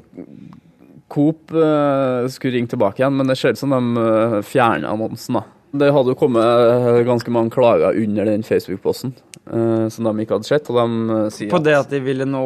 Coop 1.09 1.57
eh, 1.57 2.29
skulle 2.29 2.59
ringe 2.59 2.75
tilbake 2.75 3.01
igjen, 3.01 3.17
men 3.17 3.33
det 3.33 3.41
ser 3.41 3.57
ut 3.57 3.63
som 3.65 3.73
de 3.73 4.43
fjerna 4.45 4.93
annonsen. 4.93 5.41
da. 5.41 5.58
Det 5.71 5.91
hadde 5.93 6.15
jo 6.15 6.17
kommet 6.17 7.05
ganske 7.07 7.33
mange 7.35 7.53
klager 7.53 7.97
under 8.01 8.25
den 8.25 8.43
Facebook-posten 8.47 9.13
eh, 9.53 9.89
som 9.93 10.09
de 10.09 10.25
ikke 10.25 10.39
hadde 10.39 10.49
sett. 10.49 10.71
og 10.73 10.79
de 10.81 11.17
eh, 11.19 11.29
sier 11.35 11.51
På 11.53 11.61
det 11.63 11.77
at 11.77 11.91
de 11.93 12.01
ville 12.01 12.25
nå 12.29 12.45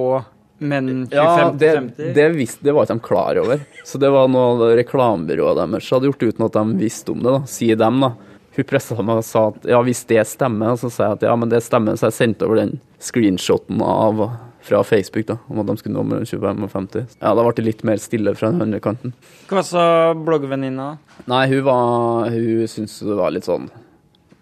menn 0.62 0.90
25 1.11 1.14
Ja, 1.14 1.50
det, 1.58 1.70
50? 1.76 2.12
det, 2.14 2.26
visste, 2.37 2.64
det 2.66 2.74
var 2.74 2.87
ikke 2.87 2.98
de 2.98 3.06
klar 3.06 3.40
over. 3.42 3.62
Så 3.87 3.98
det 4.02 4.11
var 4.14 4.28
noe 4.30 4.72
reklamebyrået 4.78 5.58
deres 5.62 5.90
hadde 5.90 6.11
gjort 6.11 6.26
uten 6.28 6.46
at 6.46 6.58
de 6.58 6.78
visste 6.82 7.14
om 7.14 7.22
det, 7.22 7.32
da, 7.38 7.42
sier 7.50 7.78
dem. 7.78 8.02
da. 8.02 8.12
Hun 8.52 8.68
pressa 8.68 8.98
meg 9.00 9.22
og 9.22 9.26
sa 9.26 9.46
at 9.48 9.66
ja, 9.70 9.80
hvis 9.82 10.04
det 10.11 10.22
stemmer, 10.28 10.76
så 10.76 10.90
sa 10.92 11.06
jeg 11.06 11.18
at 11.18 11.28
ja, 11.30 11.37
men 11.38 11.50
det 11.52 11.62
stemmer, 11.64 11.96
så 11.96 12.11
jeg 12.11 12.18
sendte 12.18 12.46
over 12.48 12.61
den 12.61 12.74
screenshoten 13.02 13.80
av 13.87 14.26
fra 14.62 14.81
Facebook 14.87 15.27
da, 15.27 15.37
om 15.51 15.61
at 15.62 15.68
de 15.68 15.77
skulle 15.81 15.96
nå 15.96 16.05
mellom 16.07 16.27
25 16.29 16.66
og 16.66 16.70
50. 16.72 17.07
Ja, 17.18 17.33
Da 17.35 17.42
ble 17.42 17.55
det 17.59 17.64
litt 17.66 17.85
mer 17.87 18.01
stille 18.03 18.35
fra 18.38 18.53
den 18.53 18.62
andre 18.62 18.81
kanten. 18.83 19.14
Hva 19.51 19.62
sa 19.66 19.85
bloggvenninna? 20.14 20.92
Nei, 21.31 21.44
hun 21.51 21.64
var 21.66 22.31
Hun 22.31 22.68
syntes 22.70 23.01
det 23.03 23.18
var 23.18 23.35
litt 23.35 23.48
sånn 23.48 23.68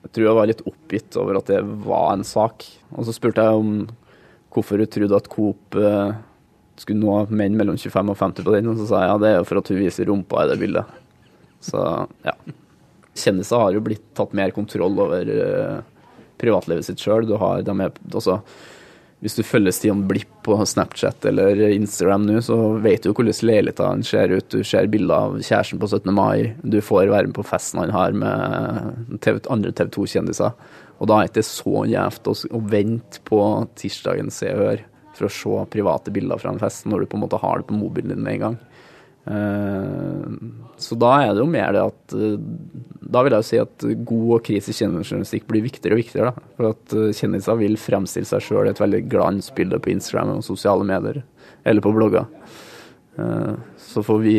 Jeg 0.04 0.12
tror 0.12 0.28
hun 0.30 0.38
var 0.40 0.50
litt 0.50 0.64
oppgitt 0.68 1.16
over 1.20 1.40
at 1.40 1.48
det 1.52 1.60
var 1.86 2.12
en 2.14 2.24
sak. 2.24 2.66
Og 2.96 3.08
så 3.08 3.14
spurte 3.16 3.44
jeg 3.44 3.60
om 3.62 3.74
hvorfor 4.50 4.82
hun 4.82 4.90
trodde 4.90 5.16
at 5.16 5.28
Coop 5.30 5.76
eh, 5.78 6.14
skulle 6.80 7.00
nå 7.00 7.26
menn 7.30 7.56
mellom 7.58 7.76
25 7.78 8.10
og 8.10 8.18
50 8.18 8.46
på 8.46 8.54
den, 8.56 8.70
og 8.72 8.80
så 8.80 8.88
sa 8.88 9.02
jeg 9.04 9.12
ja, 9.12 9.18
det 9.20 9.28
er 9.30 9.38
jo 9.38 9.46
for 9.46 9.60
at 9.60 9.70
hun 9.70 9.78
viser 9.78 10.08
rumpa 10.10 10.42
i 10.42 10.50
det 10.50 10.56
bildet. 10.62 10.98
Så 11.62 11.84
ja. 12.26 12.34
Kjendiser 13.20 13.60
har 13.60 13.76
jo 13.76 13.82
blitt 13.84 14.02
tatt 14.16 14.32
mer 14.36 14.52
kontroll 14.56 14.96
over 15.04 15.30
eh, 15.34 15.80
privatlivet 16.40 16.86
sitt 16.88 17.02
sjøl. 17.02 17.28
Altså, 17.36 18.40
hvis 19.20 19.36
du 19.36 19.42
følger 19.44 19.74
Stian 19.76 20.06
Blipp 20.08 20.30
på 20.46 20.56
Snapchat 20.64 21.26
eller 21.28 21.58
Instagram 21.68 22.24
nå, 22.24 22.38
så 22.44 22.56
vet 22.80 23.04
du 23.04 23.10
hvordan 23.10 23.36
leiligheten 23.44 24.04
ser 24.08 24.32
ut. 24.32 24.48
Du 24.48 24.64
ser 24.64 24.88
bilder 24.88 25.26
av 25.26 25.34
kjæresten 25.44 25.80
på 25.82 25.90
17. 25.90 26.08
mai. 26.16 26.54
Du 26.64 26.78
får 26.80 27.12
være 27.12 27.28
med 27.28 27.36
på 27.36 27.44
festen 27.44 27.82
han 27.82 27.92
har 27.92 28.16
med 28.16 29.18
TV, 29.20 29.42
andre 29.52 29.74
TV 29.76 29.92
2-kjendiser. 29.98 30.56
Og 31.00 31.10
da 31.10 31.18
er 31.18 31.28
det 31.28 31.34
ikke 31.34 31.50
så 31.50 31.84
gjevt 31.90 32.32
å, 32.32 32.36
å 32.56 32.62
vente 32.72 33.20
på 33.28 33.42
tirsdagens 33.80 34.40
Se 34.40 34.54
og 34.54 34.64
Hør 34.64 34.86
for 35.20 35.28
å 35.28 35.34
se 35.36 35.68
private 35.74 36.12
bilder 36.14 36.40
fra 36.40 36.54
en 36.54 36.62
fest, 36.62 36.86
når 36.88 37.04
du 37.04 37.10
på 37.12 37.18
en 37.18 37.24
måte 37.26 37.40
har 37.42 37.60
det 37.60 37.68
på 37.68 37.76
mobilen 37.76 38.14
din 38.14 38.24
med 38.24 38.38
en 38.38 38.44
gang. 38.46 38.58
Eh, 39.26 40.28
så 40.80 40.96
da 40.98 41.10
er 41.22 41.34
det 41.34 41.42
jo 41.42 41.50
mer 41.50 41.74
det 41.76 41.82
at 41.84 42.14
eh, 42.16 42.38
Da 43.12 43.20
vil 43.20 43.34
jeg 43.34 43.42
jo 43.42 43.46
si 43.50 43.58
at 43.60 43.84
god 44.08 44.30
og 44.38 44.44
kritisk 44.46 44.80
kjendisjournalistikk 44.80 45.44
blir 45.50 45.66
viktigere 45.66 45.96
og 45.96 46.00
viktigere. 46.00 46.32
Da. 46.32 46.54
For 46.56 46.70
at 46.72 46.96
eh, 46.96 47.12
kjendiser 47.18 47.60
vil 47.60 47.76
fremstille 47.80 48.30
seg 48.30 48.46
sjøl 48.46 48.70
i 48.70 48.72
et 48.72 48.82
veldig 48.82 49.04
glansbilde 49.12 49.82
på 49.82 49.92
Instagram 49.94 50.38
og 50.38 50.46
sosiale 50.46 50.86
medier, 50.88 51.22
eller 51.68 51.84
på 51.84 51.94
blogger. 51.96 52.28
Så 53.76 54.00
får 54.06 54.20
vi 54.22 54.34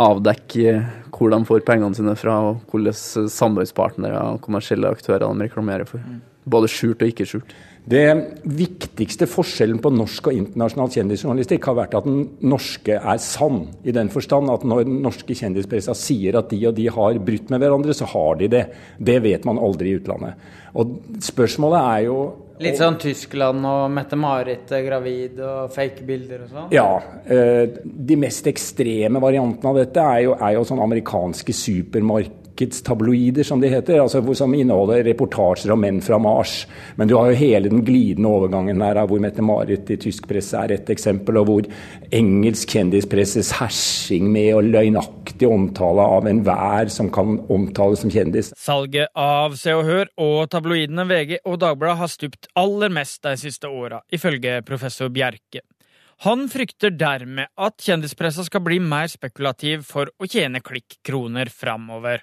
avdekke 0.00 0.72
hvor 1.12 1.30
de 1.30 1.38
får 1.46 1.60
pengene 1.68 1.94
sine 1.94 2.16
fra, 2.18 2.38
og 2.48 2.72
hvilke 2.72 2.96
samarbeidspartnere 2.96 4.24
og 4.32 4.40
kommersielle 4.42 4.90
aktører 4.90 5.28
de 5.28 5.46
reklamerer 5.46 5.86
for. 5.86 6.02
Både 6.44 6.70
skjult 6.70 7.02
og 7.04 7.12
ikke 7.12 7.26
skjult. 7.28 7.52
Det 7.82 8.04
viktigste 8.46 9.26
forskjellen 9.26 9.80
på 9.82 9.90
norsk 9.90 10.28
og 10.30 10.36
internasjonal 10.38 10.90
kjendisjournalistikk 10.94 11.64
har 11.66 11.76
vært 11.80 11.96
at 11.98 12.06
den 12.06 12.20
norske 12.46 12.94
er 12.94 13.18
sann, 13.22 13.64
i 13.82 13.94
den 13.94 14.10
forstand 14.12 14.52
at 14.52 14.62
når 14.66 14.84
den 14.86 15.00
norske 15.02 15.34
kjendispressa 15.34 15.94
sier 15.98 16.38
at 16.38 16.52
de 16.52 16.60
og 16.70 16.76
de 16.78 16.86
har 16.94 17.18
brutt 17.18 17.50
med 17.50 17.62
hverandre, 17.62 17.96
så 17.98 18.06
har 18.12 18.38
de 18.38 18.50
det. 18.54 18.62
Det 19.02 19.18
vet 19.24 19.48
man 19.48 19.58
aldri 19.58 19.90
i 19.90 19.98
utlandet. 19.98 20.38
Og 20.78 20.94
spørsmålet 21.22 21.82
er 21.82 22.06
jo 22.06 22.22
Litt 22.62 22.78
sånn 22.78 22.94
Tyskland 23.00 23.64
og 23.66 23.88
Mette-Marit 23.90 24.70
er 24.76 24.84
gravid 24.86 25.40
og 25.42 25.72
fake 25.74 26.04
bilder 26.06 26.44
og 26.44 26.52
sånn? 26.52 26.68
Ja. 26.70 27.00
eh, 27.26 27.64
De 27.82 28.18
mest 28.20 28.46
ekstreme 28.46 29.18
variantene 29.22 29.72
av 29.72 29.80
dette 29.80 30.04
er 30.04 30.20
jo, 30.28 30.36
er 30.38 30.54
jo 30.54 30.62
sånn 30.68 30.84
amerikanske 30.84 31.56
supermarkedstabloider, 32.52 33.42
som 33.42 33.60
de 33.60 33.68
heter. 33.68 34.00
altså 34.00 34.34
Som 34.34 34.54
inneholder 34.54 35.04
reportasjer 35.04 35.72
om 35.72 35.80
menn 35.80 36.00
fra 36.00 36.18
Mars. 36.18 36.66
Men 36.96 37.08
du 37.08 37.16
har 37.16 37.30
jo 37.30 37.36
hele 37.36 37.68
den 37.68 37.84
glidende 37.84 38.28
overgangen 38.28 38.80
her, 38.80 39.06
hvor 39.06 39.20
Mette-Marit 39.20 39.90
i 39.90 39.96
tysk 39.96 40.28
presse 40.28 40.56
er 40.56 40.72
et 40.72 40.90
eksempel, 40.90 41.36
og 41.36 41.46
hvor 41.46 41.62
engelsk 42.12 42.68
kjendispresses 42.68 43.52
hersing 43.58 44.30
med 44.30 44.54
og 44.54 44.64
løgnaktig 44.64 45.48
omtale 45.48 46.02
av 46.02 46.26
enhver 46.26 46.88
som 46.88 47.10
kan 47.10 47.40
omtales 47.48 48.00
som 48.00 48.10
kjendis. 48.10 48.52
Salget 48.56 49.08
av 49.16 49.56
Se 49.56 49.72
og 49.74 49.84
Hør 49.84 50.08
og 50.18 50.50
tabloidene 50.50 51.06
VG 51.08 51.38
og 51.44 51.58
Dagbladet 51.60 51.98
har 51.98 52.12
stupt 52.12 52.48
aller 52.54 52.92
mest 52.92 53.22
de 53.22 53.36
siste 53.36 53.68
åra, 53.68 54.02
ifølge 54.12 54.62
professor 54.66 55.08
Bjerke. 55.12 55.62
Han 56.22 56.44
frykter 56.46 56.92
dermed 56.94 57.50
at 57.58 57.82
kjendispressa 57.82 58.44
skal 58.46 58.62
bli 58.62 58.76
mer 58.78 59.08
spekulativ 59.10 59.82
for 59.88 60.06
å 60.22 60.28
tjene 60.30 60.60
klikkroner 60.62 61.50
framover. 61.50 62.22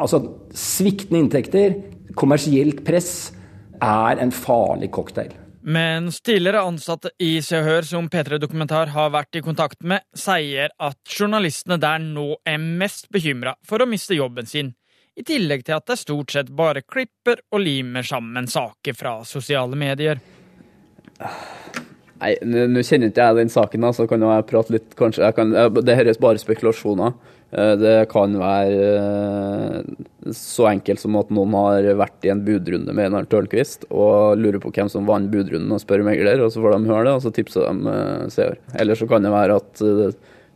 Altså, 0.00 0.18
sviktende 0.50 1.20
inntekter, 1.22 1.76
kommersielt 2.18 2.82
press, 2.86 3.30
er 3.78 4.18
en 4.18 4.34
farlig 4.34 4.90
cocktail. 4.96 5.30
Mens 5.62 6.18
tidligere 6.24 6.64
ansatte 6.66 7.12
i 7.22 7.36
Se 7.44 7.60
og 7.60 7.68
Hør 7.68 7.86
som 7.86 8.08
P3 8.10 8.40
Dokumentar 8.42 8.90
har 8.96 9.12
vært 9.14 9.38
i 9.38 9.44
kontakt 9.44 9.84
med, 9.86 10.02
sier 10.16 10.72
at 10.80 10.98
journalistene 11.14 11.78
der 11.78 12.02
nå 12.02 12.32
er 12.48 12.58
mest 12.58 13.10
bekymra 13.14 13.54
for 13.62 13.84
å 13.84 13.88
miste 13.88 14.18
jobben 14.18 14.48
sin, 14.50 14.72
i 15.14 15.22
tillegg 15.26 15.62
til 15.68 15.76
at 15.76 15.86
de 15.86 15.98
stort 16.00 16.34
sett 16.34 16.50
bare 16.56 16.82
klipper 16.82 17.44
og 17.52 17.62
limer 17.62 18.02
sammen 18.06 18.50
saker 18.50 18.96
fra 18.96 19.20
sosiale 19.28 19.78
medier. 19.78 20.18
Nei, 22.20 22.34
nå 22.44 22.82
kjenner 22.84 23.08
ikke 23.08 23.26
jeg 23.26 23.36
den 23.38 23.52
saken, 23.52 23.84
da, 23.86 23.90
så 23.96 24.04
kan 24.08 24.20
jeg 24.20 24.48
prate 24.50 24.74
litt 24.74 24.96
kanskje, 24.98 25.24
jeg 25.24 25.36
kan, 25.38 25.54
Det 25.80 25.94
her 25.96 26.10
er 26.10 26.18
bare 26.20 26.40
spekulasjoner. 26.42 27.14
Eh, 27.50 27.72
Det 27.80 27.94
kan 28.12 28.34
være 28.38 28.90
eh, 29.00 30.34
så 30.36 30.68
enkelt 30.70 31.00
som 31.00 31.16
at 31.18 31.32
noen 31.34 31.56
har 31.56 31.88
vært 31.98 32.28
i 32.28 32.32
en 32.34 32.42
budrunde 32.44 32.92
med 32.92 33.08
Einar 33.08 33.26
Tørnquist 33.30 33.88
og 33.90 34.36
lurer 34.38 34.60
på 34.62 34.70
hvem 34.76 34.90
som 34.92 35.08
vant 35.08 35.32
budrunden 35.32 35.72
og 35.72 35.80
spør 35.82 36.04
megler, 36.06 36.44
og 36.44 36.52
så 36.52 36.62
får 36.62 36.76
de 36.76 36.92
høre 36.92 37.08
det, 37.08 37.16
og 37.16 37.24
så 37.24 37.32
tipser 37.34 37.66
de 37.66 37.94
eh, 37.96 38.28
seer. 38.36 38.60
Eller 38.76 39.00
så 39.00 39.08
kan 39.10 39.24
det 39.24 39.32
være 39.34 39.56
at 39.56 39.82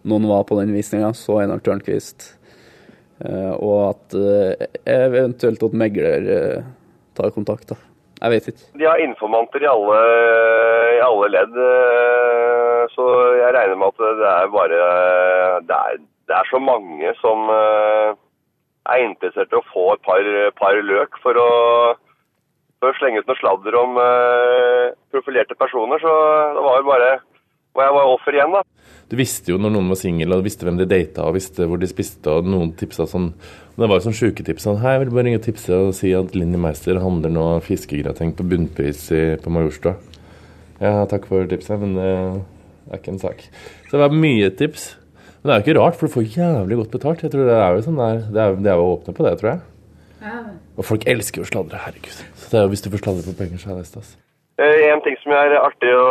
noen 0.05 0.29
var 0.29 0.45
på 0.45 0.61
den 0.61 0.75
visninga, 0.77 1.15
så 1.17 1.41
Einar 1.41 1.65
Tørnquist, 1.65 2.35
og 3.25 3.95
at 3.95 4.17
eventuelt 4.85 5.63
at 5.65 5.77
megler 5.81 6.27
tar 7.17 7.33
kontakt. 7.33 7.71
da. 7.73 7.79
Jeg 8.23 8.31
vet 8.33 8.49
ikke. 8.51 8.67
De 8.79 8.87
har 8.87 9.03
informanter 9.03 9.65
i 9.65 9.71
alle, 9.71 10.01
i 10.97 11.01
alle 11.05 11.31
ledd, 11.35 11.57
eh, 11.69 12.83
så 12.95 13.07
jeg 13.41 13.55
regner 13.57 13.81
med 13.81 13.91
at 13.91 14.21
det 14.21 14.29
er 14.31 14.53
bare 14.55 14.85
Det 15.69 15.79
er, 15.79 15.99
det 16.29 16.37
er 16.39 16.49
så 16.51 16.61
mange 16.63 17.13
som 17.21 17.51
eh, 17.53 18.15
er 18.95 19.05
interessert 19.05 19.53
i 19.53 19.59
å 19.59 19.67
få 19.73 19.91
et 19.95 20.05
par, 20.07 20.31
par 20.61 20.81
løk 20.93 21.19
for 21.25 21.41
å, 21.41 21.51
for 22.81 22.93
å 22.93 22.99
slenge 23.01 23.23
ut 23.23 23.31
noe 23.31 23.41
sladder 23.41 23.79
om 23.81 24.01
eh, 24.01 24.95
profilerte 25.13 25.59
personer. 25.59 26.01
Så 26.01 26.15
det 26.57 26.65
var 26.69 26.81
jo 26.81 26.91
bare 26.91 27.13
Og 27.75 27.83
jeg 27.83 27.95
var 27.97 28.07
offer 28.07 28.37
igjen, 28.37 28.53
da. 28.55 28.61
Du 29.11 29.17
visste 29.19 29.51
jo 29.51 29.57
når 29.59 29.73
noen 29.75 29.89
var 29.91 29.99
singel, 29.99 30.33
og 30.33 30.41
du 30.41 30.47
visste 30.47 30.65
hvem 30.67 30.77
de 30.79 30.87
data, 30.87 31.25
og 31.27 31.35
visste 31.35 31.67
hvor 31.67 31.81
de 31.83 31.89
spiste, 31.91 32.31
og 32.31 32.47
noen 32.47 32.71
tipsa 32.79 33.09
sånn 33.11 33.33
Det 33.75 33.89
var 33.91 33.99
jo 33.99 34.05
sånn 34.07 34.15
sjuketips 34.15 34.65
sånn 34.69 34.77
Hei, 34.85 34.93
jeg 34.95 35.01
vil 35.03 35.15
bare 35.17 35.25
ringe 35.27 35.39
og 35.41 35.47
tipse 35.49 35.75
og 35.75 35.95
si 35.99 36.13
at 36.15 36.35
Linni 36.39 36.59
Meister 36.63 37.01
handler 37.03 37.33
nå 37.35 37.47
fiskegrateng 37.67 38.31
på 38.39 38.47
bunnpris 38.47 39.01
i, 39.11 39.23
på 39.43 39.51
Majorstua. 39.51 39.97
Ja, 40.79 41.01
takk 41.11 41.27
for 41.27 41.47
tipset, 41.51 41.81
men 41.83 41.97
eh, 41.99 42.37
det 42.87 42.93
er 42.95 43.01
ikke 43.03 43.15
en 43.17 43.23
sak. 43.23 43.43
Så 43.89 43.97
det 43.97 44.03
var 44.05 44.15
mye 44.15 44.51
tips. 44.55 44.93
Men 45.43 45.51
det 45.51 45.55
er 45.55 45.59
jo 45.59 45.65
ikke 45.67 45.77
rart, 45.81 45.99
for 45.99 46.07
du 46.07 46.15
får 46.15 46.29
jævlig 46.37 46.79
godt 46.81 46.93
betalt. 46.95 47.25
Jeg 47.27 47.35
tror 47.35 47.49
Det 47.51 47.57
er 47.59 47.75
jo 47.79 47.83
sånn 47.89 47.99
der, 47.99 48.21
det 48.37 48.45
er, 48.45 48.55
det 48.63 48.71
er 48.73 48.79
jo 48.81 48.93
åpne 48.93 49.17
på 49.17 49.27
det, 49.27 49.33
tror 49.41 49.51
jeg. 49.51 49.65
Og 50.79 50.87
folk 50.89 51.09
elsker 51.11 51.43
jo 51.43 51.47
å 51.47 51.51
sladre, 51.51 51.81
herregud. 51.85 52.21
Så 52.39 52.47
det 52.53 52.61
er 52.61 52.65
jo, 52.65 52.71
hvis 52.73 52.85
du 52.87 52.89
får 52.95 53.03
sladre 53.03 53.27
på 53.27 53.35
penger, 53.43 53.61
så 53.63 53.75
er 53.75 53.83
det 53.83 53.89
stas. 53.91 54.15
Eh, 54.63 54.87
En 54.95 55.03
ting 55.03 55.19
som 55.21 55.35
er 55.35 55.57
artig 55.59 55.91
å 55.99 56.07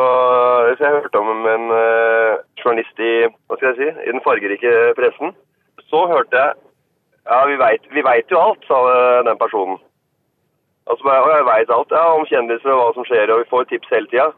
så 0.76 0.84
Jeg 0.84 1.00
hørte 1.00 1.24
om 1.24 1.48
en 1.48 1.66
eh, 1.80 2.44
journalist 2.60 3.00
i 3.00 3.14
hva 3.48 3.56
skal 3.56 3.72
jeg 3.72 3.80
si, 3.80 3.90
i 4.04 4.12
den 4.12 4.24
fargerike 4.28 4.76
pressen. 5.00 5.32
Så 5.88 6.04
hørte 6.12 6.44
jeg 6.44 6.60
Ja, 7.30 7.46
vi 7.48 8.02
veit 8.04 8.32
jo 8.32 8.40
alt, 8.40 8.64
sa 8.68 8.80
eh, 8.92 9.26
den 9.28 9.40
personen. 9.40 9.80
Altså, 10.92 11.08
jeg 11.08 11.46
veit 11.48 11.70
alt 11.72 11.94
ja, 11.96 12.04
om 12.12 12.26
kjendiser 12.28 12.74
og 12.74 12.82
hva 12.82 12.90
som 12.98 13.08
skjer, 13.08 13.32
og 13.32 13.44
vi 13.44 13.50
får 13.52 13.70
tips 13.70 13.94
hele 13.96 14.10
tida. 14.12 14.32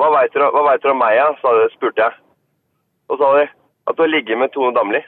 Hva 0.00 0.08
veit 0.14 0.32
dere 0.34 0.94
om 0.94 0.98
meg, 0.98 1.18
ja? 1.18 1.28
sa 1.42 1.52
spurte 1.74 2.06
jeg. 2.06 2.16
Og 3.12 3.20
sa 3.20 3.30
de 3.36 3.44
at 3.84 3.96
du 3.96 4.00
har 4.00 4.08
ligget 4.08 4.40
med 4.40 4.48
Tone 4.54 4.72
Damli. 4.74 5.02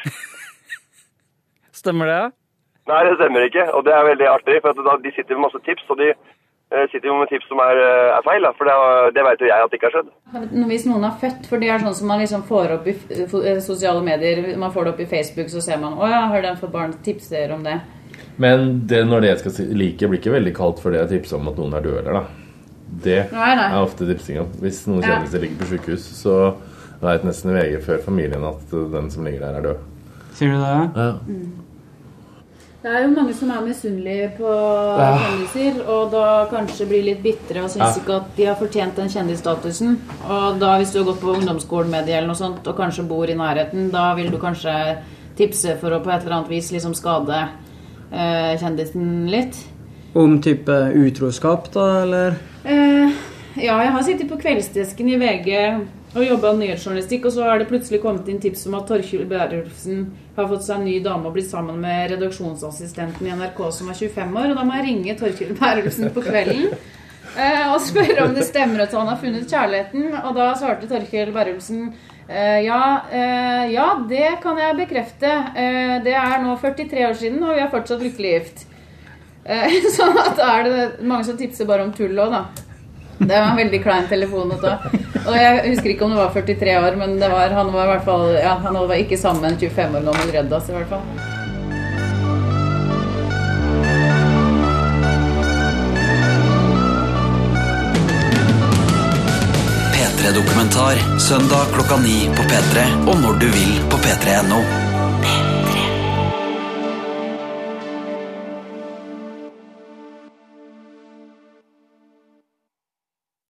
Stemmer 1.80 2.08
det? 2.08 2.22
Nei, 2.86 3.02
det 3.04 3.16
stemmer 3.18 3.44
ikke, 3.44 3.66
og 3.74 3.84
det 3.84 3.92
er 3.92 4.06
veldig 4.06 4.26
artig, 4.30 4.60
for 4.62 4.98
de 5.02 5.12
sitter 5.12 5.34
med 5.34 5.48
masse 5.48 5.60
tips, 5.66 5.84
og 5.90 5.98
de 5.98 6.12
sitter 6.90 7.06
jo 7.06 7.14
med 7.20 7.28
tips 7.30 7.46
som 7.48 7.60
er, 7.62 7.78
eh, 7.78 8.16
er 8.18 8.22
feil, 8.26 8.42
da, 8.42 8.50
for 8.58 8.66
det, 8.66 8.76
det 9.14 9.22
vet 9.24 9.40
jo 9.44 9.46
jeg 9.46 9.64
at 9.64 9.70
det 9.70 9.78
ikke 9.78 9.90
har 9.90 9.94
skjedd. 9.96 10.08
Hvis 10.72 10.86
noen 10.90 11.04
er 11.06 11.18
født, 11.20 11.46
for 11.46 11.58
det 11.62 11.68
er 11.70 11.78
sånn 11.84 11.94
som 11.94 12.08
man 12.10 12.18
liksom 12.20 12.42
får 12.48 12.72
opp 12.78 12.88
i 12.90 12.94
eh, 13.14 13.60
sosiale 13.62 14.02
medier, 14.02 14.56
man 14.58 14.72
får 14.74 14.84
det 14.88 14.92
opp 14.94 15.00
i 15.00 15.06
Facebook, 15.06 15.48
så 15.52 15.62
ser 15.62 15.78
man, 15.78 15.94
å 15.94 16.08
ja, 16.10 16.24
har 16.32 16.42
den 16.42 16.56
fått 16.58 16.72
barn, 16.74 16.96
tipser 17.06 17.52
om 17.54 17.62
det. 17.62 17.78
Men 18.42 18.86
det, 18.86 19.04
når 19.06 19.20
det 19.22 19.28
jeg 19.30 19.38
skal 19.44 19.54
si, 19.58 19.68
like, 19.78 20.08
blir 20.10 20.18
ikke 20.20 20.34
veldig 20.34 20.54
kaldt 20.56 20.82
fordi 20.82 20.98
jeg 20.98 21.08
tipser 21.14 21.38
om 21.38 21.48
at 21.48 21.56
noen 21.62 21.74
er 21.78 21.86
død, 21.86 21.98
eller 22.02 22.18
da. 22.18 22.24
Det 23.06 23.20
Nei, 23.32 23.52
nei. 23.58 23.68
er 23.72 23.82
ofte 23.82 24.06
tipsinga. 24.06 24.44
Hvis 24.62 24.82
noen 24.86 25.02
Ja. 25.02 25.16
kjendiser 25.16 25.40
ligger 25.42 25.58
på 25.62 25.70
sykehus, 25.70 26.04
så 26.22 26.34
veit 27.02 27.24
nesten 27.26 27.54
VG 27.54 27.80
før 27.84 27.98
familien 28.04 28.44
at 28.46 28.66
den 28.70 29.10
som 29.10 29.24
ligger 29.26 29.40
der, 29.40 29.56
er 29.58 29.62
død. 29.62 29.78
Sier 30.36 30.52
du 30.52 30.58
det? 30.60 30.74
Ja. 30.96 31.12
Det 32.86 32.92
er 32.94 33.02
jo 33.02 33.14
mange 33.16 33.32
som 33.34 33.48
er 33.50 33.64
misunnelige 33.66 34.26
på 34.36 34.46
Ja. 34.46 35.06
kjendiser, 35.18 35.78
og 35.90 36.12
da 36.12 36.46
kanskje 36.46 36.86
blir 36.86 37.02
litt 37.02 37.20
bitre 37.20 37.64
og 37.64 37.70
syns 37.70 37.96
Ja. 37.96 38.00
ikke 38.00 38.16
at 38.16 38.36
de 38.36 38.44
har 38.44 38.54
fortjent 38.54 38.94
den 38.94 39.08
kjendisstatusen. 39.08 39.96
Og 40.30 40.60
da 40.60 40.76
hvis 40.78 40.92
du 40.92 41.02
har 41.02 41.12
gått 41.12 41.20
på 41.20 41.34
ungdomsskolen 41.34 41.90
med 41.90 42.06
de 42.06 42.12
eller 42.12 42.28
noe 42.28 42.36
sånt, 42.36 42.64
og 42.64 42.76
kanskje 42.76 43.08
bor 43.08 43.24
i 43.28 43.34
nærheten, 43.34 43.90
da 43.90 44.14
vil 44.14 44.30
du 44.30 44.38
kanskje 44.38 44.98
tipse 45.36 45.76
for 45.80 45.90
å 45.90 46.00
på 46.00 46.14
et 46.14 46.22
eller 46.22 46.36
annet 46.36 46.48
vis 46.48 46.70
liksom 46.70 46.94
skade 46.94 47.48
eh, 48.12 48.56
kjendisen 48.56 49.28
litt. 49.30 49.56
Om 50.14 50.40
type 50.40 50.94
utroskap, 50.94 51.72
da, 51.72 52.02
eller? 52.02 52.36
Eh, 52.64 53.10
ja, 53.56 53.82
jeg 53.82 53.92
har 53.92 54.02
sittet 54.02 54.28
på 54.28 54.38
kveldsdesken 54.40 55.08
i 55.08 55.16
VG 55.18 55.86
og 56.14 56.24
jobba 56.24 56.52
nyhetsjournalistikk, 56.56 57.26
og 57.28 57.34
så 57.34 57.44
har 57.44 57.60
det 57.60 57.68
plutselig 57.70 58.00
kommet 58.02 58.28
inn 58.30 58.38
tips 58.40 58.66
om 58.68 58.76
at 58.78 58.86
Torkjul 58.88 59.26
Bærulfsen 59.28 60.04
har 60.36 60.48
fått 60.48 60.64
seg 60.64 60.78
en 60.78 60.86
ny 60.88 60.96
dame 61.04 61.28
og 61.28 61.34
blitt 61.36 61.50
sammen 61.50 61.80
med 61.82 62.12
redaksjonsassistenten 62.14 63.26
i 63.26 63.34
NRK 63.36 63.62
som 63.74 63.90
er 63.92 63.98
25 63.98 64.38
år, 64.40 64.52
og 64.52 64.60
da 64.60 64.66
må 64.66 64.78
jeg 64.78 64.86
ringe 64.88 65.16
Torkjul 65.20 65.56
Bærulfsen 65.58 66.12
på 66.14 66.24
kvelden. 66.24 66.70
eh, 67.42 67.64
og 67.72 67.80
spørre 67.84 68.28
om 68.28 68.36
det 68.36 68.46
stemmer 68.48 68.86
at 68.86 68.96
han 68.96 69.10
har 69.10 69.20
funnet 69.20 69.50
kjærligheten. 69.50 70.12
Og 70.22 70.36
da 70.38 70.52
svarte 70.60 70.88
Torkjul 70.90 71.34
Bærulfsen 71.36 71.82
eh, 72.28 72.62
ja, 72.64 72.80
eh, 73.10 73.66
ja, 73.74 73.90
det 74.08 74.38
kan 74.44 74.60
jeg 74.62 74.78
bekrefte. 74.80 75.34
Eh, 75.52 75.98
det 76.06 76.16
er 76.16 76.38
nå 76.44 76.56
43 76.62 77.04
år 77.10 77.20
siden, 77.24 77.42
og 77.44 77.58
vi 77.58 77.64
er 77.66 77.72
fortsatt 77.74 78.04
lykkelig 78.06 78.36
gift. 78.38 78.64
Eh, 79.44 79.82
sånn 79.98 80.16
at 80.22 80.40
er 80.42 80.64
det 80.66 80.86
mange 81.02 81.28
som 81.28 81.36
tipser 81.38 81.68
bare 81.68 81.84
om 81.86 81.92
tull 81.96 82.16
òg, 82.16 82.32
da. 82.34 82.65
Det 83.18 83.40
var 83.40 83.50
en 83.50 83.56
veldig 83.56 83.80
klein 83.82 84.08
telefon 84.10 84.52
å 84.52 84.58
ta. 84.60 84.74
Og 85.26 85.34
jeg 85.34 85.62
husker 85.70 85.92
ikke 85.92 86.04
om 86.06 86.12
det 86.12 86.20
var 86.20 86.34
43 86.34 86.74
år, 86.82 86.98
men 87.00 87.16
var, 87.20 87.54
han 87.56 87.72
var 87.72 87.88
i 87.88 87.94
hvert 87.94 88.04
fall 88.06 88.26
ja, 88.36 88.58
Han 88.62 88.76
var 88.76 89.00
ikke 89.00 89.18
sammen 89.18 89.42
med 89.42 89.54
en 89.54 89.58
25 89.64 89.96
år 89.96 90.04
gammel 90.10 90.52
oss 90.58 90.68
i 90.70 90.76
hvert 90.76 90.92
fall. 90.92 91.02
P3-dokumentar 99.96 101.00
søndag 101.28 101.72
klokka 101.72 101.96
ni 102.04 102.28
på 102.36 102.46
P3 102.52 102.86
og 103.06 103.16
når 103.24 103.40
du 103.40 103.48
vil 103.56 103.80
på 103.90 104.04
p3.no. 104.04 104.95